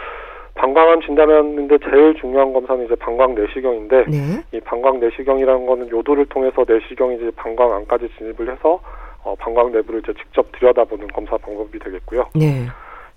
방광암 0.55 1.01
진단하는데 1.01 1.77
제일 1.89 2.15
중요한 2.15 2.53
검사는 2.53 2.83
이제 2.85 2.95
방광 2.95 3.35
내시경인데 3.35 4.05
네. 4.07 4.43
이 4.53 4.59
방광 4.61 4.99
내시경이라는 4.99 5.65
거는 5.65 5.89
요도를 5.89 6.25
통해서 6.27 6.65
내시경이 6.67 7.17
이제 7.17 7.31
방광 7.35 7.73
안까지 7.73 8.09
진입을 8.17 8.51
해서 8.51 8.79
어, 9.23 9.35
방광 9.35 9.71
내부를 9.73 9.99
이제 9.99 10.13
직접 10.13 10.49
들여다보는 10.53 11.07
검사 11.07 11.37
방법이 11.37 11.77
되겠고요. 11.79 12.29
네. 12.35 12.65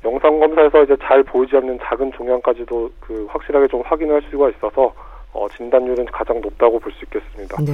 영상 0.05 0.39
검사에서 0.39 0.83
이제 0.83 0.97
잘 1.03 1.23
보이지 1.23 1.57
않는 1.57 1.79
작은 1.83 2.13
종양까지도 2.13 2.91
그 3.01 3.27
확실하게 3.31 3.69
좀 3.69 3.83
확인할 3.85 4.23
수가 4.31 4.51
있어서 4.51 4.93
어, 5.39 5.49
진단율은 5.57 6.07
가장 6.07 6.41
높다고 6.41 6.79
볼 6.79 6.93
수 6.93 7.05
있겠습니다. 7.05 7.57
네. 7.63 7.73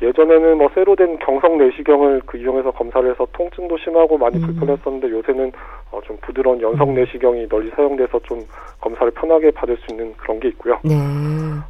예전에는 0.00 0.58
뭐 0.58 0.68
새로 0.74 0.94
된 0.94 1.18
경성 1.18 1.58
내시경을 1.58 2.22
그 2.24 2.38
이용해서 2.38 2.70
검사를 2.70 3.08
해서 3.10 3.26
통증도 3.32 3.76
심하고 3.78 4.16
많이 4.16 4.36
음. 4.36 4.42
불편했었는데 4.42 5.10
요새는 5.10 5.52
어, 5.90 6.00
좀 6.02 6.16
부드러운 6.22 6.60
연성 6.60 6.90
음. 6.90 6.94
내시경이 6.94 7.48
널리 7.48 7.70
사용돼서 7.70 8.18
좀 8.20 8.40
검사를 8.80 9.10
편하게 9.10 9.50
받을 9.50 9.76
수 9.78 9.86
있는 9.90 10.14
그런 10.16 10.38
게 10.40 10.48
있고요. 10.48 10.78
네. 10.84 10.94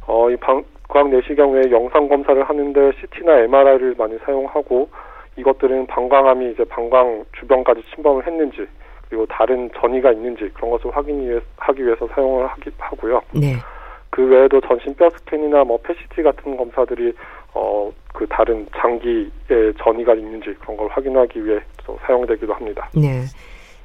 어, 0.07 0.29
이 0.29 0.35
방, 0.37 0.63
구강 0.87 1.09
내시경 1.11 1.51
외에 1.53 1.71
영상 1.71 2.07
검사를 2.07 2.41
하는데 2.41 2.91
CT나 2.99 3.39
MRI를 3.39 3.95
많이 3.97 4.17
사용하고 4.25 4.89
이것들은 5.35 5.87
방광암이 5.87 6.51
이제 6.51 6.63
방광 6.65 7.25
주변까지 7.39 7.81
침범을 7.93 8.25
했는지 8.27 8.67
그리고 9.07 9.25
다른 9.25 9.69
전이가 9.79 10.11
있는지 10.11 10.49
그런 10.53 10.71
것을 10.71 10.95
확인하기 10.95 11.83
위해서 11.85 12.07
사용을 12.13 12.45
하기, 12.47 12.69
하고요. 12.77 13.21
네. 13.33 13.55
그 14.09 14.25
외에도 14.25 14.59
전신 14.61 14.95
뼈 14.95 15.09
스캔이나 15.09 15.63
뭐 15.63 15.77
PET 15.83 16.07
CT 16.07 16.23
같은 16.23 16.57
검사들이 16.57 17.13
어 17.53 17.91
그 18.19 18.27
다른 18.27 18.67
장기에 18.75 19.71
전이가 19.81 20.13
있는지 20.13 20.53
그런 20.59 20.75
걸 20.75 20.89
확인하기 20.89 21.45
위해 21.45 21.59
사용되기도 22.05 22.53
합니다. 22.53 22.89
네. 22.93 23.23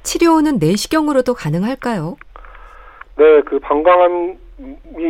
치료는 0.03 0.57
내시경으로도 0.59 1.33
가능할까요? 1.33 2.17
네, 3.17 3.41
그 3.43 3.59
방광암이 3.59 4.35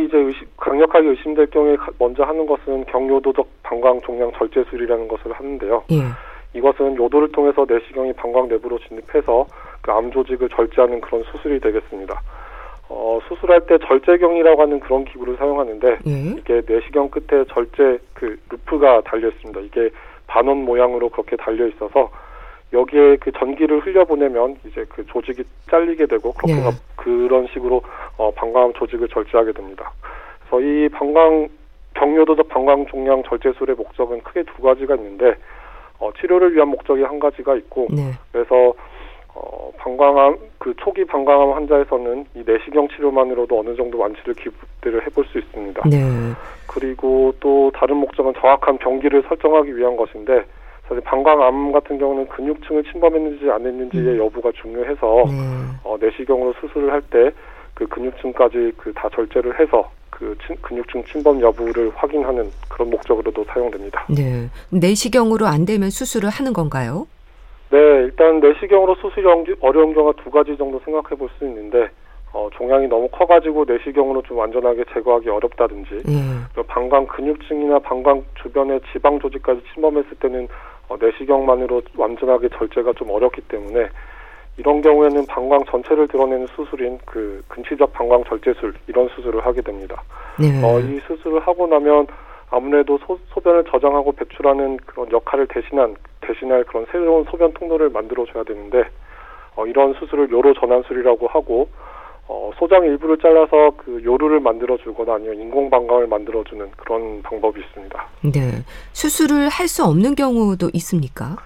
이제 0.06 0.16
의심, 0.16 0.46
강력하게 0.56 1.08
의심될 1.08 1.46
경우에 1.46 1.76
먼저 1.98 2.22
하는 2.22 2.46
것은 2.46 2.84
경요도적 2.86 3.48
방광 3.64 4.00
종양 4.02 4.30
절제술이라는 4.38 5.08
것을 5.08 5.32
하는데요. 5.32 5.82
예. 5.90 6.02
이것은 6.56 6.96
요도를 6.96 7.32
통해서 7.32 7.66
내시경이 7.68 8.12
방광 8.12 8.48
내부로 8.48 8.78
진입해서 8.78 9.46
그 9.80 9.90
암 9.90 10.10
조직을 10.12 10.48
절제하는 10.50 11.00
그런 11.00 11.24
수술이 11.32 11.58
되겠습니다. 11.60 12.20
어, 12.88 13.18
수술할 13.26 13.66
때 13.66 13.78
절제경이라고 13.78 14.62
하는 14.62 14.80
그런 14.80 15.04
기구를 15.04 15.36
사용하는데 15.36 15.98
예. 16.06 16.10
이게 16.38 16.62
내시경 16.66 17.10
끝에 17.10 17.44
절제 17.52 17.98
그 18.14 18.38
루프가 18.50 19.02
달려 19.02 19.28
있습니다. 19.28 19.60
이게 19.60 19.90
반원 20.26 20.64
모양으로 20.64 21.08
그렇게 21.08 21.36
달려 21.36 21.66
있어서 21.66 22.10
여기에 22.72 23.16
그 23.16 23.32
전기를 23.32 23.80
흘려보내면 23.80 24.56
이제 24.66 24.84
그 24.88 25.04
조직이 25.06 25.42
잘리게 25.70 26.06
되고 26.06 26.32
그렇게 26.32 26.54
네. 26.54 26.70
그런 26.96 27.46
식으로 27.52 27.82
어, 28.16 28.30
방광 28.32 28.72
조직을 28.74 29.08
절제하게 29.08 29.52
됩니다. 29.52 29.92
그래서 30.40 30.60
이 30.60 30.88
방광 30.88 31.48
경요도적 31.94 32.48
방광 32.48 32.86
종양 32.86 33.22
절제술의 33.24 33.76
목적은 33.76 34.20
크게 34.22 34.44
두 34.44 34.62
가지가 34.62 34.96
있는데 34.96 35.34
어, 35.98 36.10
치료를 36.20 36.54
위한 36.54 36.68
목적이 36.68 37.02
한 37.02 37.18
가지가 37.18 37.56
있고 37.56 37.88
네. 37.90 38.12
그래서 38.32 38.74
어, 39.36 39.70
방광암 39.76 40.38
그 40.58 40.74
초기 40.78 41.04
방광암 41.04 41.52
환자에서는 41.52 42.26
이 42.34 42.42
내시경 42.46 42.88
치료만으로도 42.88 43.60
어느 43.60 43.76
정도 43.76 43.98
완치를 43.98 44.34
기대를 44.34 45.04
해볼 45.06 45.24
수 45.26 45.38
있습니다. 45.38 45.82
네. 45.88 46.00
그리고 46.66 47.34
또 47.40 47.70
다른 47.74 47.96
목적은 47.98 48.32
정확한 48.40 48.78
병기를 48.78 49.24
설정하기 49.28 49.76
위한 49.76 49.96
것인데 49.96 50.44
사실 50.88 51.02
방광암 51.02 51.72
같은 51.72 51.98
경우는 51.98 52.28
근육층을 52.28 52.84
침범했는지 52.84 53.50
안 53.50 53.66
했는지의 53.66 54.14
음. 54.14 54.18
여부가 54.18 54.50
중요해서 54.52 55.24
음. 55.24 55.78
어, 55.84 55.96
내시경으로 56.00 56.54
수술을 56.60 56.92
할 56.92 57.02
때 57.10 57.30
그 57.74 57.86
근육층까지 57.88 58.72
그 58.78 58.90
다 58.94 59.06
절제를 59.10 59.60
해서 59.60 59.90
그 60.08 60.34
친, 60.46 60.56
근육층 60.62 61.04
침범 61.04 61.38
여부를 61.42 61.92
확인하는 61.94 62.50
그런 62.70 62.88
목적으로도 62.88 63.44
사용됩니다. 63.44 64.06
네. 64.08 64.48
내시경으로 64.70 65.46
안 65.46 65.66
되면 65.66 65.90
수술을 65.90 66.30
하는 66.30 66.54
건가요? 66.54 67.06
네, 67.70 67.78
일단 67.78 68.40
내시경으로 68.40 68.94
수술이 68.96 69.26
어려운 69.60 69.92
경우가 69.94 70.22
두 70.22 70.30
가지 70.30 70.56
정도 70.56 70.78
생각해 70.84 71.16
볼 71.16 71.28
수 71.38 71.44
있는데 71.44 71.88
어, 72.32 72.48
종양이 72.52 72.86
너무 72.86 73.08
커가지고 73.08 73.64
내시경으로 73.66 74.22
좀 74.22 74.38
완전하게 74.38 74.84
제거하기 74.92 75.28
어렵다든지 75.28 76.02
예. 76.06 76.62
방광 76.66 77.06
근육층이나 77.06 77.78
방광 77.78 78.24
주변의 78.42 78.80
지방 78.92 79.18
조직까지 79.18 79.62
침범했을 79.72 80.10
때는 80.20 80.46
어, 80.88 80.96
내시경만으로 81.00 81.82
완전하게 81.96 82.48
절제가 82.50 82.92
좀 82.94 83.10
어렵기 83.10 83.40
때문에 83.42 83.88
이런 84.58 84.80
경우에는 84.80 85.26
방광 85.26 85.64
전체를 85.64 86.08
드러내는 86.08 86.46
수술인 86.54 86.98
그 87.04 87.42
근치적 87.48 87.92
방광 87.92 88.24
절제술 88.24 88.74
이런 88.86 89.08
수술을 89.14 89.44
하게 89.44 89.60
됩니다. 89.62 90.02
네. 90.38 90.48
어, 90.62 90.78
이 90.80 91.00
수술을 91.06 91.40
하고 91.40 91.66
나면 91.66 92.06
아무래도 92.56 92.98
소, 93.06 93.18
소변을 93.34 93.64
저장하고 93.70 94.12
배출하는 94.12 94.78
그런 94.78 95.10
역할을 95.12 95.46
대신한 95.48 95.94
대신할 96.22 96.64
그런 96.64 96.86
새로운 96.90 97.24
소변 97.24 97.52
통로를 97.52 97.90
만들어 97.90 98.24
줘야 98.26 98.42
되는데 98.44 98.84
어, 99.54 99.66
이런 99.66 99.94
수술을 99.94 100.30
요로 100.30 100.54
전환술이라고 100.54 101.28
하고 101.28 101.68
어, 102.28 102.50
소장 102.58 102.84
일부를 102.84 103.18
잘라서 103.18 103.72
그 103.76 104.02
요루를 104.02 104.40
만들어 104.40 104.76
주거나 104.78 105.14
아니면 105.14 105.38
인공 105.38 105.70
방광을 105.70 106.08
만들어 106.08 106.42
주는 106.44 106.68
그런 106.76 107.22
방법이 107.22 107.60
있습니다. 107.60 108.06
네. 108.24 108.64
수술을 108.92 109.48
할 109.48 109.68
수 109.68 109.84
없는 109.84 110.14
경우도 110.14 110.70
있습니까? 110.74 111.36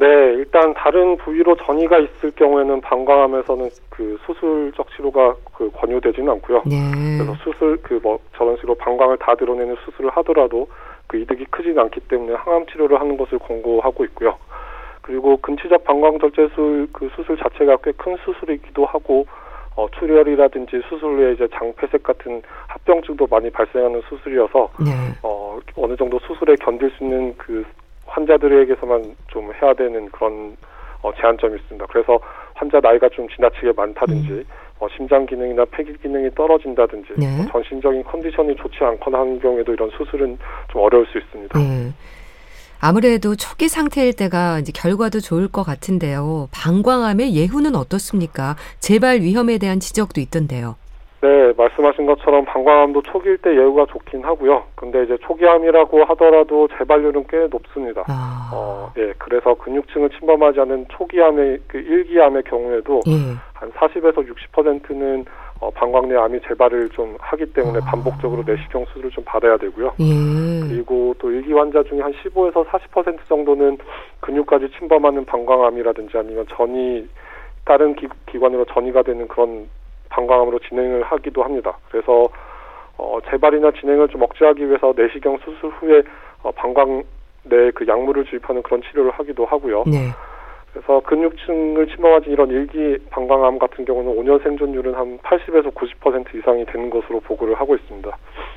네, 0.00 0.06
일단 0.34 0.72
다른 0.74 1.16
부위로 1.16 1.56
전이가 1.56 1.98
있을 1.98 2.30
경우에는 2.32 2.80
방광암에서는 2.82 3.68
그 3.90 4.16
수술적 4.24 4.86
치료가 4.94 5.34
그 5.54 5.68
권유되지는 5.72 6.30
않고요. 6.32 6.62
네. 6.66 6.76
그래서 7.18 7.34
수술 7.42 7.76
그 7.82 7.98
뭐 8.00 8.18
저런 8.36 8.54
식으로 8.56 8.76
방광을 8.76 9.16
다 9.18 9.34
드러내는 9.34 9.74
수술을 9.84 10.10
하더라도 10.10 10.68
그 11.08 11.16
이득이 11.16 11.46
크지는 11.50 11.80
않기 11.80 12.00
때문에 12.00 12.34
항암 12.34 12.66
치료를 12.66 13.00
하는 13.00 13.16
것을 13.16 13.40
권고하고 13.40 14.04
있고요. 14.04 14.36
그리고 15.02 15.36
근치적 15.38 15.82
방광 15.84 16.18
절제술 16.20 16.88
그 16.92 17.10
수술 17.16 17.36
자체가 17.36 17.78
꽤 17.78 17.90
큰 17.96 18.16
수술이기도 18.24 18.84
하고 18.86 19.26
어, 19.74 19.88
출혈이라든지 19.98 20.80
수술 20.88 21.16
후에 21.18 21.32
이제 21.32 21.48
장폐색 21.54 22.02
같은 22.04 22.42
합병증도 22.68 23.26
많이 23.28 23.50
발생하는 23.50 24.00
수술이어서 24.08 24.70
네. 24.84 24.90
어, 25.24 25.58
어느 25.76 25.96
정도 25.96 26.18
수술에 26.20 26.54
견딜 26.60 26.90
수 26.90 27.02
있는 27.04 27.34
그 27.36 27.64
환자들에게서만 28.08 29.16
좀 29.28 29.52
해야 29.60 29.72
되는 29.74 30.08
그런 30.10 30.56
어, 31.02 31.12
제한점이 31.14 31.56
있습니다. 31.56 31.86
그래서 31.86 32.18
환자 32.54 32.80
나이가 32.80 33.08
좀 33.10 33.28
지나치게 33.28 33.72
많다든지 33.76 34.30
음. 34.30 34.44
어, 34.80 34.86
심장 34.96 35.26
기능이나 35.26 35.64
폐기 35.66 35.96
기능이 35.98 36.30
떨어진다든지 36.34 37.14
네. 37.16 37.36
뭐 37.36 37.46
전신적인 37.52 38.02
컨디션이 38.04 38.54
좋지 38.56 38.78
않거나 38.80 39.20
하는 39.20 39.40
경우에도 39.40 39.72
이런 39.72 39.90
수술은 39.90 40.38
좀 40.72 40.82
어려울 40.82 41.06
수 41.06 41.18
있습니다. 41.18 41.58
네. 41.58 41.92
아무래도 42.80 43.34
초기 43.34 43.68
상태일 43.68 44.14
때가 44.14 44.60
이제 44.60 44.72
결과도 44.72 45.18
좋을 45.18 45.48
것 45.48 45.64
같은데요. 45.64 46.48
방광암의 46.52 47.34
예후는 47.34 47.74
어떻습니까? 47.74 48.56
재발 48.78 49.20
위험에 49.20 49.58
대한 49.58 49.80
지적도 49.80 50.20
있던데요. 50.20 50.76
네, 51.20 51.52
말씀하신 51.56 52.06
것처럼 52.06 52.44
방광암도 52.44 53.02
초기일 53.02 53.38
때 53.38 53.50
예후가 53.50 53.86
좋긴 53.86 54.22
하고요. 54.24 54.62
근데 54.76 55.02
이제 55.02 55.16
초기암이라고 55.22 56.04
하더라도 56.04 56.68
재발률은 56.78 57.24
꽤 57.28 57.48
높습니다. 57.50 58.04
아. 58.06 58.50
어, 58.52 58.92
예, 58.96 59.12
그래서 59.18 59.54
근육층을 59.54 60.10
침범하지 60.10 60.60
않은 60.60 60.86
초기암의 60.90 61.58
그 61.66 61.78
일기암의 61.78 62.44
경우에도 62.44 63.00
예. 63.08 63.34
한 63.52 63.70
40에서 63.72 64.24
60%는 64.54 65.24
어, 65.60 65.70
방광 65.70 66.08
내 66.08 66.16
암이 66.16 66.40
재발을 66.46 66.88
좀 66.90 67.16
하기 67.18 67.46
때문에 67.52 67.80
아. 67.82 67.90
반복적으로 67.90 68.44
내시경 68.46 68.84
수술을 68.86 69.10
좀 69.10 69.24
받아야 69.24 69.56
되고요. 69.56 69.94
예. 69.98 70.68
그리고 70.68 71.16
또 71.18 71.32
일기 71.32 71.52
환자 71.52 71.82
중에 71.82 72.00
한 72.00 72.12
15에서 72.12 72.64
40% 72.64 73.18
정도는 73.28 73.76
근육까지 74.20 74.68
침범하는 74.78 75.24
방광암이라든지 75.24 76.16
아니면 76.16 76.46
전이 76.48 77.08
다른 77.64 77.96
기, 77.96 78.06
기관으로 78.30 78.64
전이가 78.66 79.02
되는 79.02 79.26
그런 79.26 79.68
방광암으로 80.18 80.58
진행을 80.60 81.02
하기도 81.04 81.42
합니다. 81.42 81.78
그래서 81.90 82.28
어, 82.96 83.18
재발이나 83.30 83.70
진행을 83.72 84.08
좀 84.08 84.22
억제하기 84.22 84.66
위해서 84.66 84.92
내시경 84.96 85.38
수술 85.38 85.70
후에 85.70 86.02
어, 86.42 86.50
방광 86.52 87.04
내 87.44 87.70
그 87.74 87.86
약물을 87.86 88.24
주입하는 88.24 88.62
그런 88.62 88.82
치료를 88.82 89.10
하기도 89.12 89.46
하고요. 89.46 89.84
네. 89.86 90.10
그래서 90.72 91.00
근육층을 91.00 91.86
침범하지 91.88 92.30
이런 92.30 92.50
일기 92.50 92.98
방광암 93.10 93.58
같은 93.58 93.84
경우는 93.84 94.16
5년 94.16 94.42
생존율은 94.42 94.94
한 94.94 95.18
80에서 95.18 95.72
90% 95.72 96.34
이상이 96.34 96.66
되는 96.66 96.90
것으로 96.90 97.20
보고를 97.20 97.54
하고 97.54 97.74
있습니다. 97.74 98.16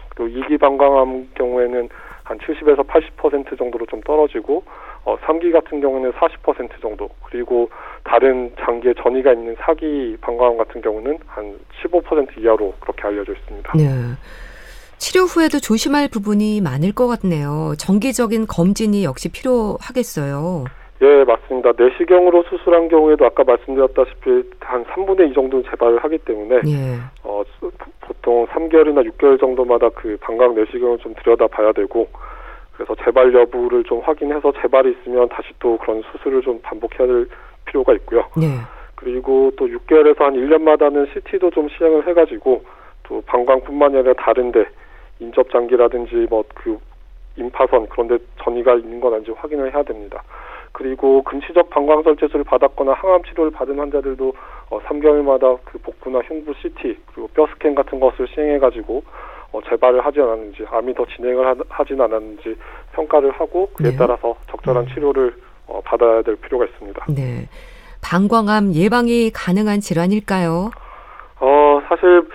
그리고 0.10 0.40
이기 0.40 0.58
방광암 0.58 1.30
경우에는 1.36 1.90
한 2.24 2.38
70에서 2.40 2.86
80% 2.86 3.58
정도로 3.58 3.86
좀 3.86 4.02
떨어지고 4.02 4.64
어, 5.04 5.18
3기 5.18 5.52
같은 5.52 5.82
경우는 5.82 6.12
40% 6.14 6.82
정도 6.82 7.10
그리고 7.26 7.70
다른 8.04 8.52
장기에 8.60 8.94
전이가 9.02 9.34
있는 9.34 9.56
4기 9.56 10.20
방광암 10.22 10.58
같은 10.58 10.82
경우는 10.82 11.18
한 11.26 11.60
15% 11.84 12.38
이하로 12.38 12.74
그렇게 12.80 13.04
알려져 13.04 13.34
있습니다. 13.34 13.74
네. 13.76 13.84
치료 14.98 15.24
후에도 15.24 15.60
조심할 15.60 16.10
부분이 16.10 16.62
많을 16.62 16.92
것 16.92 17.08
같네요. 17.08 17.74
정기적인 17.80 18.46
검진이 18.46 19.04
역시 19.04 19.32
필요하겠어요. 19.32 20.66
예, 21.02 21.24
맞습니다. 21.24 21.72
내시경으로 21.76 22.44
수술한 22.44 22.88
경우에도 22.88 23.26
아까 23.26 23.44
말씀드렸다시피 23.44 24.44
한 24.60 24.86
3분의 24.86 25.32
2 25.32 25.34
정도는 25.34 25.66
재발을 25.72 25.98
하기 26.04 26.20
때문에 26.20 26.62
예. 26.68 27.00
어, 27.24 27.42
보통 28.02 28.46
3개월이나 28.48 29.10
6개월 29.10 29.40
정도마다 29.40 29.90
그 29.90 30.16
방광 30.22 30.54
내시경을 30.54 31.00
좀 31.00 31.16
들여다봐야 31.16 31.72
되고 31.72 32.08
그래서 32.84 32.96
재발 33.04 33.34
여부를 33.34 33.84
좀 33.84 34.00
확인해서 34.00 34.52
재발이 34.62 34.92
있으면 34.92 35.30
다시 35.30 35.50
또 35.60 35.78
그런 35.78 36.02
수술을 36.12 36.42
좀 36.42 36.60
반복해야 36.62 37.08
될 37.08 37.28
필요가 37.66 37.94
있고요. 37.94 38.26
예. 38.42 38.60
그리고 38.96 39.52
또 39.58 39.68
6개월에서 39.68 40.20
한 40.20 40.34
1년마다는 40.34 41.12
CT도 41.14 41.52
좀 41.52 41.70
시행을 41.70 42.08
해가지고 42.08 42.64
또 43.04 43.22
방광뿐만이 43.28 43.98
아니라 43.98 44.14
다른데 44.14 44.66
인접 45.20 45.50
장기라든지 45.52 46.28
뭐 46.30 46.44
그 46.56 46.80
임파선 47.38 47.88
그런데 47.90 48.18
전이가 48.44 48.76
있는 48.76 49.00
건 49.00 49.14
아닌지 49.14 49.32
확인을 49.32 49.74
해야 49.74 49.84
됩니다. 49.84 50.24
그리고 50.74 51.22
근시적 51.24 51.70
방광설제술을 51.70 52.46
받았거나 52.46 52.94
항암 52.94 53.24
치료를 53.24 53.52
받은 53.52 53.78
환자들도 53.78 54.34
어, 54.70 54.80
3개월마다 54.80 55.60
그 55.66 55.78
복부나 55.80 56.20
흉부 56.20 56.54
CT 56.62 56.98
그리고 57.14 57.28
뼈 57.34 57.48
스캔 57.48 57.76
같은 57.76 58.00
것을 58.00 58.28
시행해 58.28 58.60
가지고 58.60 59.04
어, 59.52 59.60
재발을 59.70 60.06
하지 60.06 60.22
않았는지 60.22 60.66
암이 60.70 60.94
더 60.94 61.06
진행을 61.06 61.46
하, 61.46 61.56
하진 61.70 62.00
않았는지 62.00 62.56
평가를 62.94 63.32
하고 63.32 63.70
그에 63.74 63.92
네. 63.92 63.98
따라서 63.98 64.36
적절한 64.50 64.86
네. 64.86 64.94
치료를 64.94 65.36
어, 65.68 65.82
받아야 65.84 66.22
될 66.22 66.36
필요가 66.38 66.66
있습니다. 66.66 67.06
네. 67.10 67.48
방광암 68.02 68.74
예방이 68.74 69.32
가능한 69.32 69.80
질환일까요? 69.80 70.72
어, 71.40 71.82
사실 71.88 72.28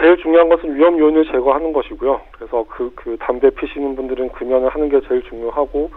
제일 0.00 0.16
중요한 0.18 0.48
것은 0.48 0.74
위험 0.76 0.98
요인을 0.98 1.26
제거하는 1.26 1.72
것이고요. 1.72 2.20
그래서 2.32 2.64
그, 2.68 2.90
그 2.94 3.16
담배 3.20 3.50
피시는 3.50 3.96
분들은 3.96 4.30
금연을 4.30 4.68
하는 4.70 4.88
게 4.88 5.00
제일 5.08 5.22
중요하고 5.24 5.90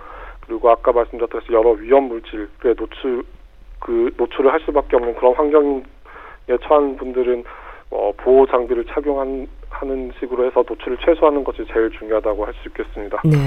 그리고 0.46 0.70
아까 0.70 0.92
말씀드렸듯이 0.92 1.54
여러 1.54 1.72
위험 1.72 2.10
물질에 2.10 2.74
노출 2.76 3.24
그 3.80 4.12
노출을 4.18 4.52
할 4.52 4.60
수밖에 4.62 4.96
없는 4.96 5.16
그런 5.16 5.34
환경에 5.36 5.84
처한 6.64 6.98
분들은 6.98 7.44
어, 7.92 8.12
보호 8.18 8.46
장비를 8.48 8.86
착용하는 8.86 9.48
하는 9.74 10.12
식으로 10.20 10.46
해서 10.46 10.64
노출을 10.68 10.98
최소화하는 10.98 11.44
것이 11.44 11.66
제일 11.72 11.90
중요하다고 11.92 12.46
할 12.46 12.54
수 12.54 12.70
있겠습니다. 12.70 13.22
네. 13.26 13.38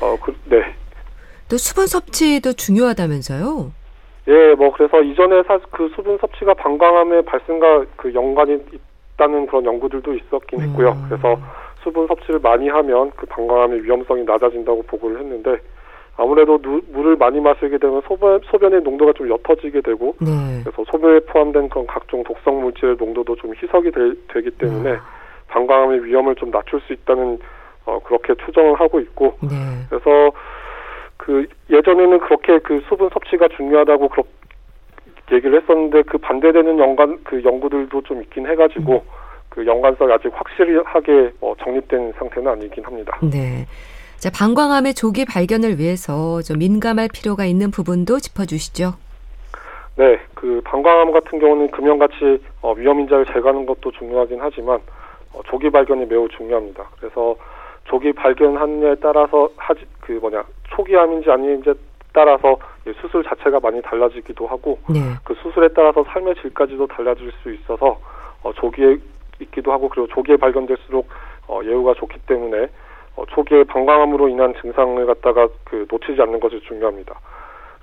어, 0.00 0.16
그, 0.22 0.34
네. 0.44 0.62
또 1.48 1.56
수분 1.56 1.86
섭취도 1.86 2.52
중요하다면서요? 2.52 3.72
예, 4.28 4.54
뭐 4.54 4.72
그래서 4.72 5.00
이전에 5.02 5.42
사, 5.44 5.58
그 5.70 5.90
수분 5.96 6.18
섭취가 6.18 6.54
방광암의 6.54 7.24
발생과 7.24 7.86
그 7.96 8.14
연관이 8.14 8.60
있다는 9.14 9.46
그런 9.46 9.64
연구들도 9.64 10.14
있었긴 10.14 10.60
했고요. 10.60 10.90
음. 10.90 11.06
그래서 11.08 11.40
수분 11.82 12.06
섭취를 12.06 12.40
많이 12.40 12.68
하면 12.68 13.10
그 13.16 13.26
방광암의 13.26 13.82
위험성이 13.82 14.22
낮아진다고 14.24 14.82
보고를 14.82 15.20
했는데 15.20 15.58
아무래도 16.16 16.58
누, 16.60 16.82
물을 16.92 17.16
많이 17.16 17.40
마시게 17.40 17.78
되면 17.78 18.02
소변, 18.06 18.40
소변의 18.44 18.82
농도가 18.82 19.12
좀 19.14 19.28
옅어지게 19.28 19.80
되고 19.80 20.14
네. 20.20 20.60
그래서 20.62 20.84
소변에 20.90 21.20
포함된 21.20 21.70
그런 21.70 21.86
각종 21.86 22.22
독성 22.22 22.60
물질의 22.60 22.96
농도도 22.98 23.34
좀 23.36 23.54
희석이 23.54 23.90
되, 23.90 24.40
기 24.42 24.50
때문에 24.50 24.90
음. 24.90 24.98
방광암의 25.50 26.04
위험을 26.04 26.34
좀 26.36 26.50
낮출 26.50 26.80
수 26.80 26.92
있다는 26.92 27.38
어, 27.86 27.98
그렇게 28.04 28.34
추정을 28.44 28.78
하고 28.80 29.00
있고 29.00 29.36
네. 29.42 29.56
그래서 29.88 30.32
그 31.16 31.46
예전에는 31.68 32.18
그렇게 32.20 32.58
그 32.60 32.80
수분 32.88 33.10
섭취가 33.10 33.48
중요하다고 33.56 34.08
그렇게 34.08 34.30
얘기를 35.32 35.60
했었는데 35.60 36.02
그 36.02 36.18
반대되는 36.18 36.78
연관 36.78 37.18
그 37.24 37.42
연구들도 37.44 38.02
좀 38.02 38.22
있긴 38.22 38.46
해가지고 38.46 38.94
음. 38.94 39.00
그 39.48 39.66
연관성이 39.66 40.12
아직 40.12 40.30
확실하게 40.32 41.32
어, 41.40 41.54
정립된 41.62 42.12
상태는 42.18 42.50
아니긴 42.50 42.84
합니다. 42.84 43.18
네. 43.22 43.66
자, 44.18 44.30
방광암의 44.30 44.94
조기 44.94 45.24
발견을 45.24 45.78
위해서 45.78 46.42
좀 46.42 46.58
민감할 46.58 47.08
필요가 47.12 47.46
있는 47.46 47.70
부분도 47.70 48.18
짚어주시죠. 48.20 48.92
네, 49.96 50.18
그 50.34 50.60
방광암 50.64 51.12
같은 51.12 51.38
경우는 51.38 51.70
금연같이 51.70 52.42
어, 52.62 52.72
위험 52.72 53.00
인자를 53.00 53.26
제거하는 53.26 53.66
것도 53.66 53.90
중요하긴 53.92 54.38
하지만 54.40 54.78
어, 55.32 55.40
조기 55.46 55.70
발견이 55.70 56.06
매우 56.06 56.28
중요합니다. 56.28 56.88
그래서 56.98 57.36
조기 57.84 58.12
발견하느냐에 58.12 58.96
따라서 58.96 59.48
하지 59.56 59.84
그 60.00 60.12
뭐냐 60.12 60.44
초기암인지 60.70 61.30
아닌지에 61.30 61.74
따라서 62.12 62.56
수술 63.00 63.22
자체가 63.22 63.60
많이 63.60 63.80
달라지기도 63.82 64.46
하고 64.46 64.78
네. 64.88 65.00
그 65.24 65.34
수술에 65.34 65.68
따라서 65.68 66.04
삶의 66.04 66.34
질까지도 66.36 66.86
달라질 66.88 67.30
수 67.42 67.52
있어서 67.52 67.98
어, 68.42 68.52
조기에 68.54 68.96
있기도 69.40 69.72
하고 69.72 69.88
그리고 69.88 70.06
조기에 70.08 70.36
발견될수록 70.36 71.08
어, 71.46 71.60
예후가 71.64 71.94
좋기 71.94 72.18
때문에 72.26 72.68
어, 73.16 73.24
초기에 73.26 73.64
방광암으로 73.64 74.28
인한 74.28 74.54
증상을 74.60 75.04
갖다가 75.06 75.48
그 75.64 75.86
놓치지 75.90 76.20
않는 76.20 76.40
것이 76.40 76.60
중요합니다. 76.60 77.18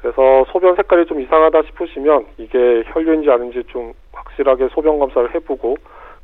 그래서 0.01 0.45
소변 0.51 0.75
색깔이 0.75 1.05
좀 1.05 1.21
이상하다 1.21 1.63
싶으시면 1.63 2.27
이게 2.37 2.83
혈류인지 2.87 3.29
아닌지 3.31 3.63
좀 3.67 3.93
확실하게 4.13 4.69
소변 4.69 4.99
검사를 4.99 5.33
해보고 5.33 5.75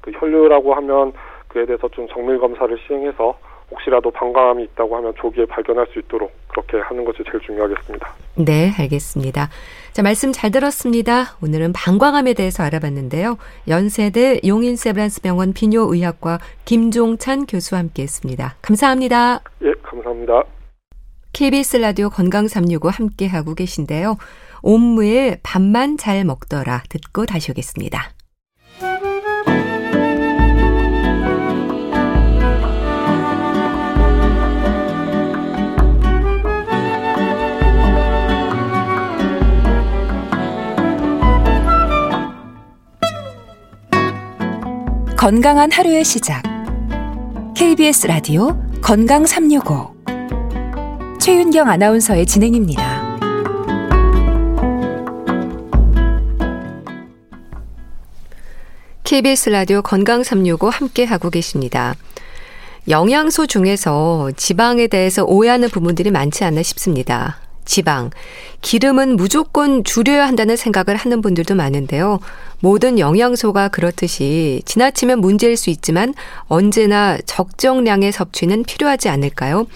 그 0.03 0.11
혈류라고 0.13 0.75
하면 0.75 1.13
그에 1.47 1.65
대해서 1.65 1.87
좀 1.89 2.07
정밀 2.09 2.37
검사를 2.37 2.77
시행해서 2.85 3.37
혹시라도 3.71 4.11
방광암이 4.11 4.63
있다고 4.63 4.95
하면 4.97 5.13
조기에 5.19 5.45
발견할 5.45 5.87
수 5.87 5.99
있도록 5.99 6.31
그렇게 6.49 6.77
하는 6.77 7.05
것이 7.05 7.19
제일 7.23 7.39
중요하겠습니다. 7.39 8.07
네, 8.35 8.71
알겠습니다. 8.77 9.49
자, 9.93 10.03
말씀 10.03 10.31
잘 10.31 10.51
들었습니다. 10.51 11.37
오늘은 11.41 11.73
방광암에 11.73 12.33
대해서 12.33 12.63
알아봤는데요. 12.63 13.37
연세대 13.67 14.41
용인세브란스병원 14.45 15.53
비뇨의학과 15.53 16.39
김종찬 16.65 17.45
교수와 17.47 17.79
함께했습니다. 17.79 18.55
감사합니다. 18.61 19.39
예, 19.63 19.73
감사합니다. 19.81 20.43
KBS 21.31 21.77
라디오 21.77 22.09
건강 22.09 22.47
365 22.47 22.89
함께하고 22.89 23.55
계신데요. 23.55 24.17
옴무의 24.61 25.39
밥만 25.41 25.97
잘 25.97 26.23
먹더라 26.25 26.83
듣고 26.89 27.25
다시 27.25 27.51
오겠습니다. 27.51 28.11
건강한 45.23 45.71
하루의 45.71 46.03
시작. 46.03 46.43
KBS 47.55 48.07
라디오 48.07 48.61
건강 48.81 49.25
365. 49.25 49.95
최윤경 51.21 51.69
아나운서의 51.69 52.25
진행입니다. 52.25 53.17
KBS 59.05 59.51
라디오 59.51 59.81
건강 59.81 60.23
365 60.23 60.67
함께 60.69 61.05
하고 61.05 61.29
계십니다. 61.29 61.95
영양소 62.89 63.47
중에서 63.47 64.29
지방에 64.35 64.87
대해서 64.87 65.23
오해하는 65.23 65.69
부분들이 65.69 66.11
많지 66.11 66.43
않나 66.43 66.61
싶습니다. 66.63 67.42
지방, 67.65 68.09
기름은 68.61 69.15
무조건 69.15 69.83
줄여야 69.83 70.27
한다는 70.27 70.55
생각을 70.55 70.95
하는 70.95 71.21
분들도 71.21 71.55
많은데요. 71.55 72.19
모든 72.59 72.99
영양소가 72.99 73.69
그렇듯이 73.69 74.61
지나치면 74.65 75.19
문제일 75.19 75.57
수 75.57 75.69
있지만 75.69 76.13
언제나 76.47 77.17
적정량의 77.25 78.11
섭취는 78.11 78.63
필요하지 78.63 79.09
않을까요? 79.09 79.67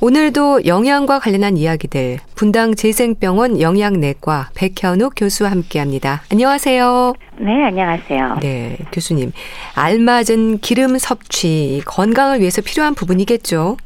오늘도 0.00 0.66
영양과 0.66 1.18
관련한 1.18 1.56
이야기들 1.56 2.18
분당 2.34 2.74
재생병원 2.74 3.60
영양내과 3.60 4.50
백현욱 4.54 5.14
교수와 5.16 5.50
함께합니다. 5.50 6.22
안녕하세요. 6.30 7.14
네, 7.38 7.64
안녕하세요. 7.64 8.38
네, 8.42 8.76
교수님. 8.92 9.32
알맞은 9.74 10.58
기름 10.58 10.98
섭취 10.98 11.80
건강을 11.86 12.40
위해서 12.40 12.60
필요한 12.60 12.94
부분이겠죠? 12.94 13.78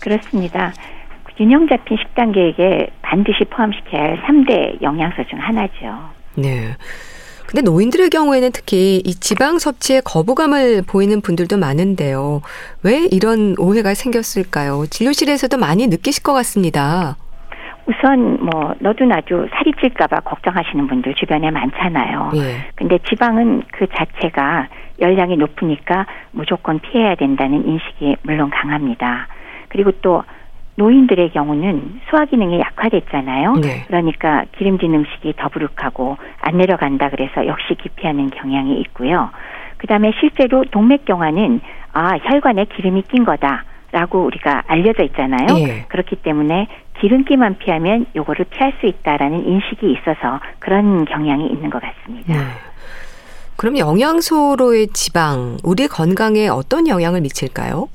그렇습니다. 0.00 0.72
균형 1.38 1.68
잡힌 1.68 1.96
식단 1.96 2.32
계획에 2.32 2.88
반드시 3.00 3.44
포함시켜야 3.44 4.02
할 4.02 4.22
3대 4.22 4.82
영양소 4.82 5.22
중 5.28 5.38
하나죠. 5.38 6.10
네. 6.34 6.74
근데 7.46 7.62
노인들의 7.62 8.10
경우에는 8.10 8.50
특히 8.52 9.00
이 9.06 9.14
지방 9.14 9.58
섭취에 9.58 10.00
거부감을 10.04 10.82
보이는 10.86 11.20
분들도 11.22 11.56
많은데요. 11.56 12.42
왜 12.82 13.06
이런 13.10 13.54
오해가 13.56 13.94
생겼을까요? 13.94 14.86
진료실에서도 14.90 15.56
많이 15.56 15.86
느끼실 15.86 16.24
것 16.24 16.34
같습니다. 16.34 17.16
우선 17.86 18.44
뭐 18.44 18.74
너도 18.80 19.04
나도 19.06 19.46
살이 19.50 19.72
찔까봐 19.80 20.20
걱정하시는 20.20 20.88
분들 20.88 21.14
주변에 21.14 21.50
많잖아요. 21.52 22.32
예. 22.34 22.66
근데 22.74 22.98
지방은 23.08 23.62
그 23.72 23.86
자체가 23.96 24.68
열량이 25.00 25.36
높으니까 25.36 26.04
무조건 26.32 26.80
피해야 26.80 27.14
된다는 27.14 27.64
인식이 27.66 28.16
물론 28.22 28.50
강합니다. 28.50 29.28
그리고 29.68 29.92
또 30.02 30.22
노인들의 30.78 31.32
경우는 31.32 32.00
소화 32.08 32.24
기능이 32.24 32.60
약화됐잖아요. 32.60 33.54
네. 33.54 33.84
그러니까 33.88 34.44
기름진 34.56 34.94
음식이 34.94 35.34
더부룩하고 35.36 36.16
안 36.40 36.56
내려간다 36.56 37.10
그래서 37.10 37.46
역시 37.46 37.74
기피하는 37.74 38.30
경향이 38.30 38.80
있고요. 38.82 39.30
그다음에 39.78 40.12
실제로 40.20 40.64
동맥경화는 40.70 41.60
아 41.92 42.16
혈관에 42.18 42.66
기름이 42.76 43.02
낀 43.02 43.24
거다라고 43.24 44.24
우리가 44.24 44.62
알려져 44.68 45.02
있잖아요. 45.02 45.46
네. 45.54 45.84
그렇기 45.88 46.16
때문에 46.16 46.68
기름기만 47.00 47.58
피하면 47.58 48.06
요거를 48.14 48.46
피할 48.50 48.72
수 48.80 48.86
있다라는 48.86 49.46
인식이 49.46 49.92
있어서 49.92 50.38
그런 50.60 51.04
경향이 51.04 51.44
있는 51.48 51.70
것 51.70 51.82
같습니다. 51.82 52.34
네. 52.34 52.40
그럼 53.56 53.78
영양소로의 53.78 54.88
지방 54.92 55.56
우리 55.64 55.88
건강에 55.88 56.46
어떤 56.46 56.86
영향을 56.86 57.20
미칠까요? 57.22 57.88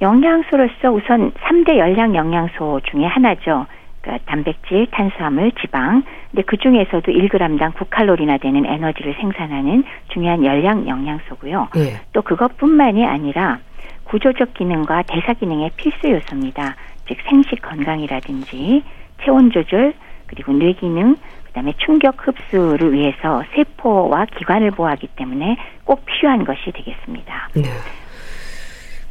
영양소로서 0.00 0.90
우선 0.90 1.32
3대 1.32 1.76
열량 1.76 2.14
영양소 2.14 2.80
중에 2.90 3.04
하나죠. 3.04 3.66
그러니까 4.00 4.24
단백질, 4.30 4.86
탄수화물, 4.90 5.52
지방. 5.60 6.02
근데 6.30 6.42
그 6.42 6.56
중에서도 6.56 7.12
1g당 7.12 7.72
9칼로리나 7.74 8.40
되는 8.40 8.64
에너지를 8.64 9.14
생산하는 9.20 9.84
중요한 10.12 10.44
열량 10.44 10.88
영양소고요. 10.88 11.68
네. 11.74 12.00
또 12.12 12.22
그것뿐만이 12.22 13.04
아니라 13.04 13.58
구조적 14.04 14.54
기능과 14.54 15.02
대사 15.02 15.34
기능의 15.34 15.72
필수 15.76 16.10
요소입니다. 16.10 16.76
즉 17.06 17.18
생식 17.28 17.60
건강이라든지 17.60 18.82
체온 19.22 19.50
조절 19.50 19.92
그리고 20.26 20.52
뇌 20.52 20.72
기능 20.72 21.16
그다음에 21.46 21.74
충격 21.78 22.26
흡수를 22.26 22.92
위해서 22.92 23.42
세포와 23.54 24.26
기관을 24.36 24.70
보호하기 24.70 25.08
때문에 25.16 25.56
꼭 25.84 26.06
필요한 26.06 26.44
것이 26.44 26.70
되겠습니다. 26.72 27.48
네. 27.54 27.62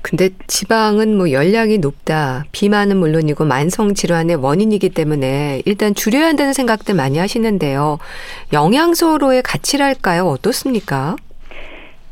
근데 0.02 0.30
지방은 0.48 1.18
뭐 1.18 1.32
열량이 1.32 1.80
높다. 1.80 2.46
비만은 2.52 2.98
물론이고 2.98 3.46
만성 3.46 3.94
질환의 3.94 4.38
원인이기 4.38 4.90
때문에 4.90 5.62
일단 5.66 5.94
줄여야 5.94 6.26
한다는 6.26 6.54
생각들 6.54 6.96
많이 6.96 7.18
하시는데요. 7.18 8.00
영양소로의 8.54 9.44
가치랄까요? 9.44 10.24
어떻습니까? 10.26 11.16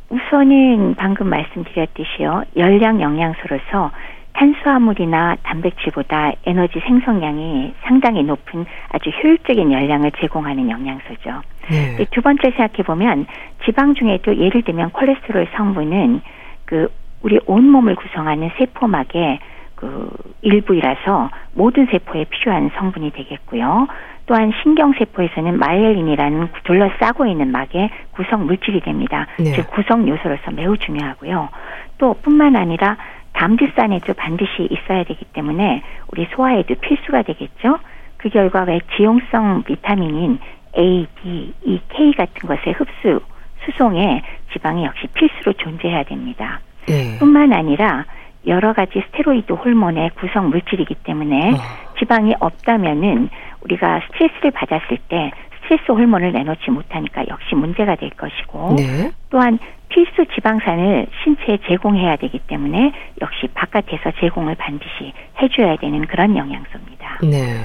우선은 0.10 0.96
방금 0.96 1.28
말씀드렸듯이요. 1.28 2.44
열량 2.56 3.02
영양소로서 3.02 3.92
탄수화물이나 4.34 5.38
단백질보다 5.44 6.34
에너지 6.46 6.80
생성량이 6.86 7.74
상당히 7.82 8.24
높은 8.24 8.66
아주 8.90 9.10
효율적인 9.10 9.72
열량을 9.72 10.12
제공하는 10.20 10.70
영양소죠. 10.70 11.42
네. 11.70 12.06
두 12.12 12.22
번째 12.22 12.52
생각해 12.52 12.84
보면 12.86 13.26
지방 13.66 13.96
중에도 13.96 14.38
예를 14.38 14.62
들면 14.62 14.92
콜레스테롤 14.92 15.48
성분은 15.56 16.22
그 16.66 16.88
우리 17.22 17.40
온몸을 17.46 17.96
구성하는 17.96 18.52
세포막의 18.58 19.40
그 19.76 20.10
일부이라서 20.42 21.30
모든 21.54 21.86
세포에 21.88 22.26
필요한 22.26 22.72
성분이 22.76 23.12
되겠고요. 23.12 23.88
또한 24.26 24.52
신경세포에서는 24.62 25.58
myelin이라는 25.58 26.50
둘러싸고 26.64 27.26
있는 27.28 27.52
막의 27.52 27.90
구성 28.12 28.46
물질이 28.46 28.82
됩니다. 28.82 29.28
네. 29.40 29.54
즉 29.54 29.70
구성 29.72 30.08
요소로서 30.08 30.52
매우 30.52 30.78
중요하고요. 30.78 31.50
또 31.98 32.14
뿐만 32.22 32.56
아니라 32.56 32.98
담즙산에도 33.34 34.14
반드시 34.16 34.68
있어야 34.70 35.04
되기 35.04 35.24
때문에 35.26 35.84
우리 36.12 36.28
소화에도 36.32 36.76
필수가 36.76 37.22
되겠죠. 37.22 37.80
그 38.18 38.30
결과 38.30 38.64
왜 38.64 38.80
지용성 38.96 39.64
비타민인 39.64 40.40
A, 40.78 41.08
D, 41.22 41.54
E, 41.64 41.80
K 41.90 42.14
같은 42.14 42.48
것의 42.48 42.74
흡수, 42.76 43.22
수송에 43.64 44.24
지방이 44.52 44.86
역시 44.86 45.08
필수로 45.14 45.54
존재해야 45.54 46.04
됩니다. 46.04 46.60
네. 46.88 47.18
뿐만 47.20 47.54
아니라 47.54 48.06
여러 48.46 48.74
가지 48.74 49.04
스테로이드 49.08 49.54
호르몬의 49.54 50.12
구성 50.20 50.50
물질이기 50.50 50.96
때문에 51.04 51.52
어. 51.52 51.58
지방이 52.00 52.34
없다면은 52.40 53.30
우리가 53.62 54.02
스트레스를 54.08 54.52
받았을 54.52 54.98
때 55.10 55.32
스트레스 55.62 55.92
호르몬을 55.92 56.32
내놓지 56.32 56.72
못하니까 56.72 57.26
역시 57.28 57.56
문제가 57.56 57.96
될 57.96 58.10
것이고 58.12 58.76
네. 58.78 59.12
또한 59.30 59.60
필수 59.90 60.26
지방산을 60.34 61.08
신체에 61.24 61.60
제공해야 61.68 62.16
되기 62.18 62.40
때문에 62.40 62.94
역시 63.22 63.48
바깥에서 63.54 64.12
제공을 64.20 64.56
반드시 64.56 65.14
해줘야 65.42 65.76
되는 65.78 66.06
그런 66.08 66.36
영양소입니다. 66.38 67.20
네. 67.24 67.64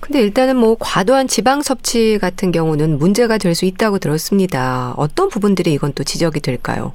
근데 0.00 0.20
일단은 0.20 0.56
뭐 0.56 0.76
과도한 0.78 1.28
지방 1.28 1.62
섭취 1.62 2.18
같은 2.20 2.52
경우는 2.52 2.98
문제가 2.98 3.38
될 3.38 3.54
수 3.54 3.64
있다고 3.64 3.98
들었습니다. 3.98 4.92
어떤 4.96 5.28
부분들이 5.28 5.72
이건 5.72 5.92
또 5.94 6.04
지적이 6.04 6.40
될까요? 6.40 6.92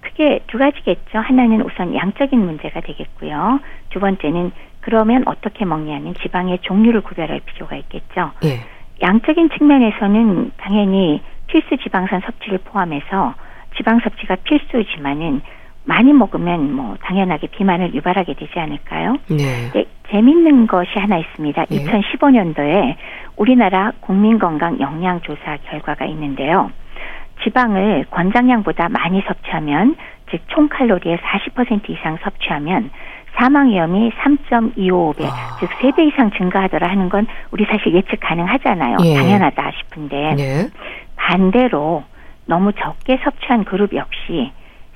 크게 0.00 0.40
두 0.46 0.58
가지겠죠. 0.58 1.18
하나는 1.18 1.62
우선 1.62 1.94
양적인 1.94 2.38
문제가 2.38 2.80
되겠고요. 2.80 3.60
두 3.90 4.00
번째는 4.00 4.52
그러면 4.80 5.22
어떻게 5.26 5.64
먹냐는 5.64 6.14
지방의 6.14 6.60
종류를 6.62 7.00
구별할 7.02 7.40
필요가 7.44 7.76
있겠죠. 7.76 8.32
예. 8.44 8.60
양적인 9.02 9.50
측면에서는 9.50 10.52
당연히 10.56 11.22
필수 11.46 11.76
지방산 11.76 12.20
섭취를 12.20 12.58
포함해서 12.58 13.34
지방 13.76 14.00
섭취가 14.00 14.36
필수지만은 14.44 15.40
많이 15.84 16.12
먹으면 16.12 16.74
뭐 16.74 16.96
당연하게 17.02 17.46
비만을 17.48 17.94
유발하게 17.94 18.34
되지 18.34 18.58
않을까요? 18.58 19.16
네. 19.28 19.70
네 19.72 19.84
재밌는 20.10 20.66
것이 20.66 20.90
하나 20.94 21.18
있습니다. 21.18 21.64
네. 21.66 21.84
2015년도에 21.84 22.94
우리나라 23.36 23.92
국민건강 24.00 24.80
영양조사 24.80 25.58
결과가 25.64 26.04
있는데요. 26.06 26.70
지방을 27.42 28.06
권장량보다 28.10 28.88
많이 28.88 29.22
섭취하면 29.26 29.96
즉 30.30 30.42
총 30.48 30.68
칼로리의 30.68 31.16
40% 31.18 31.88
이상 31.90 32.18
섭취하면 32.22 32.90
사망 33.36 33.68
위험이 33.70 34.10
3.25배, 34.10 35.24
아. 35.24 35.56
즉 35.60 35.70
3배 35.70 36.00
이상 36.08 36.30
증가하더라 36.32 36.88
하는 36.90 37.08
건 37.08 37.26
우리 37.50 37.64
사실 37.64 37.94
예측 37.94 38.18
가능하잖아요. 38.20 38.96
예. 39.04 39.14
당연하다 39.14 39.70
싶은데 39.78 40.34
네. 40.36 40.68
반대로 41.16 42.04
너무 42.46 42.72
적게 42.72 43.18
섭취한 43.22 43.64
그룹 43.64 43.94
역시 43.94 44.52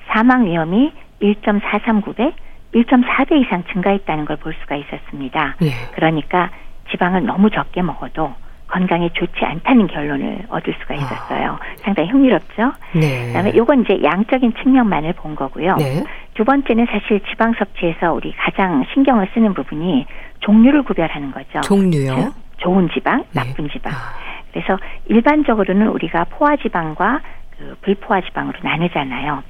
사망 0.07 0.45
위험이 0.45 0.91
1.439배, 1.21 2.33
1.4배 2.75 3.41
이상 3.41 3.63
증가했다는 3.71 4.25
걸 4.25 4.37
볼 4.37 4.53
수가 4.61 4.75
있었습니다. 4.75 5.55
네. 5.61 5.69
그러니까 5.95 6.49
지방을 6.91 7.25
너무 7.25 7.49
적게 7.49 7.81
먹어도 7.81 8.33
건강에 8.73 9.07
좋지 9.13 9.45
않다는 9.45 9.85
결론을 9.85 10.45
얻을 10.49 10.73
수가 10.81 10.95
있었어요. 10.95 11.51
아. 11.51 11.59
상당히 11.83 12.09
흥미롭죠? 12.09 12.71
네. 12.93 13.27
그다음에 13.27 13.53
요건 13.55 13.81
이제 13.81 13.99
양적인 14.01 14.53
측면만을 14.63 15.13
본 15.13 15.35
거고요. 15.35 15.75
네. 15.75 16.03
두 16.33 16.43
번째는 16.43 16.87
사실 16.87 17.19
지방 17.29 17.53
섭취에서 17.53 18.13
우리 18.13 18.33
가장 18.35 18.83
신경을 18.93 19.29
쓰는 19.35 19.53
부분이 19.53 20.07
종류를 20.39 20.81
구별하는 20.81 21.31
거죠. 21.31 21.61
종류요? 21.61 22.33
좋은 22.57 22.89
지방, 22.89 23.19
네. 23.31 23.43
나쁜 23.43 23.69
지방. 23.69 23.93
아. 23.93 23.97
그래서 24.51 24.79
일반적으로는 25.05 25.89
우리가 25.89 26.25
포화지방과 26.31 27.21
그 27.55 27.77
불포화지방으로 27.83 28.57
나누잖아요. 28.63 29.43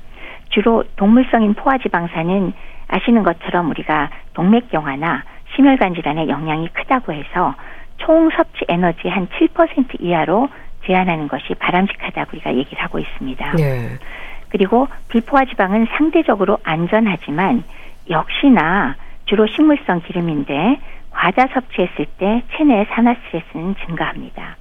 주로 0.49 0.83
동물성인 0.97 1.53
포화지방산은 1.53 2.51
아시는 2.89 3.23
것처럼 3.23 3.69
우리가 3.69 4.09
동맥경화나 4.33 5.23
심혈관 5.55 5.95
질환에 5.95 6.27
영향이 6.27 6.67
크다고 6.73 7.13
해서 7.13 7.55
총 7.97 8.29
섭취 8.31 8.65
에너지 8.67 9.07
한 9.07 9.27
7% 9.27 10.01
이하로 10.01 10.49
제한하는 10.85 11.27
것이 11.27 11.53
바람직하다고 11.55 12.31
우리가 12.33 12.55
얘기를 12.55 12.81
하고 12.83 12.99
있습니다. 12.99 13.51
네. 13.53 13.97
그리고 14.49 14.87
불포화 15.09 15.45
지방은 15.45 15.87
상대적으로 15.97 16.57
안전하지만 16.63 17.63
역시나 18.09 18.95
주로 19.25 19.47
식물성 19.47 20.01
기름인데 20.01 20.79
과자 21.11 21.47
섭취했을 21.47 22.05
때 22.17 22.43
체내 22.55 22.85
산화 22.91 23.15
스트레스는 23.15 23.75
증가합니다. 23.85 24.57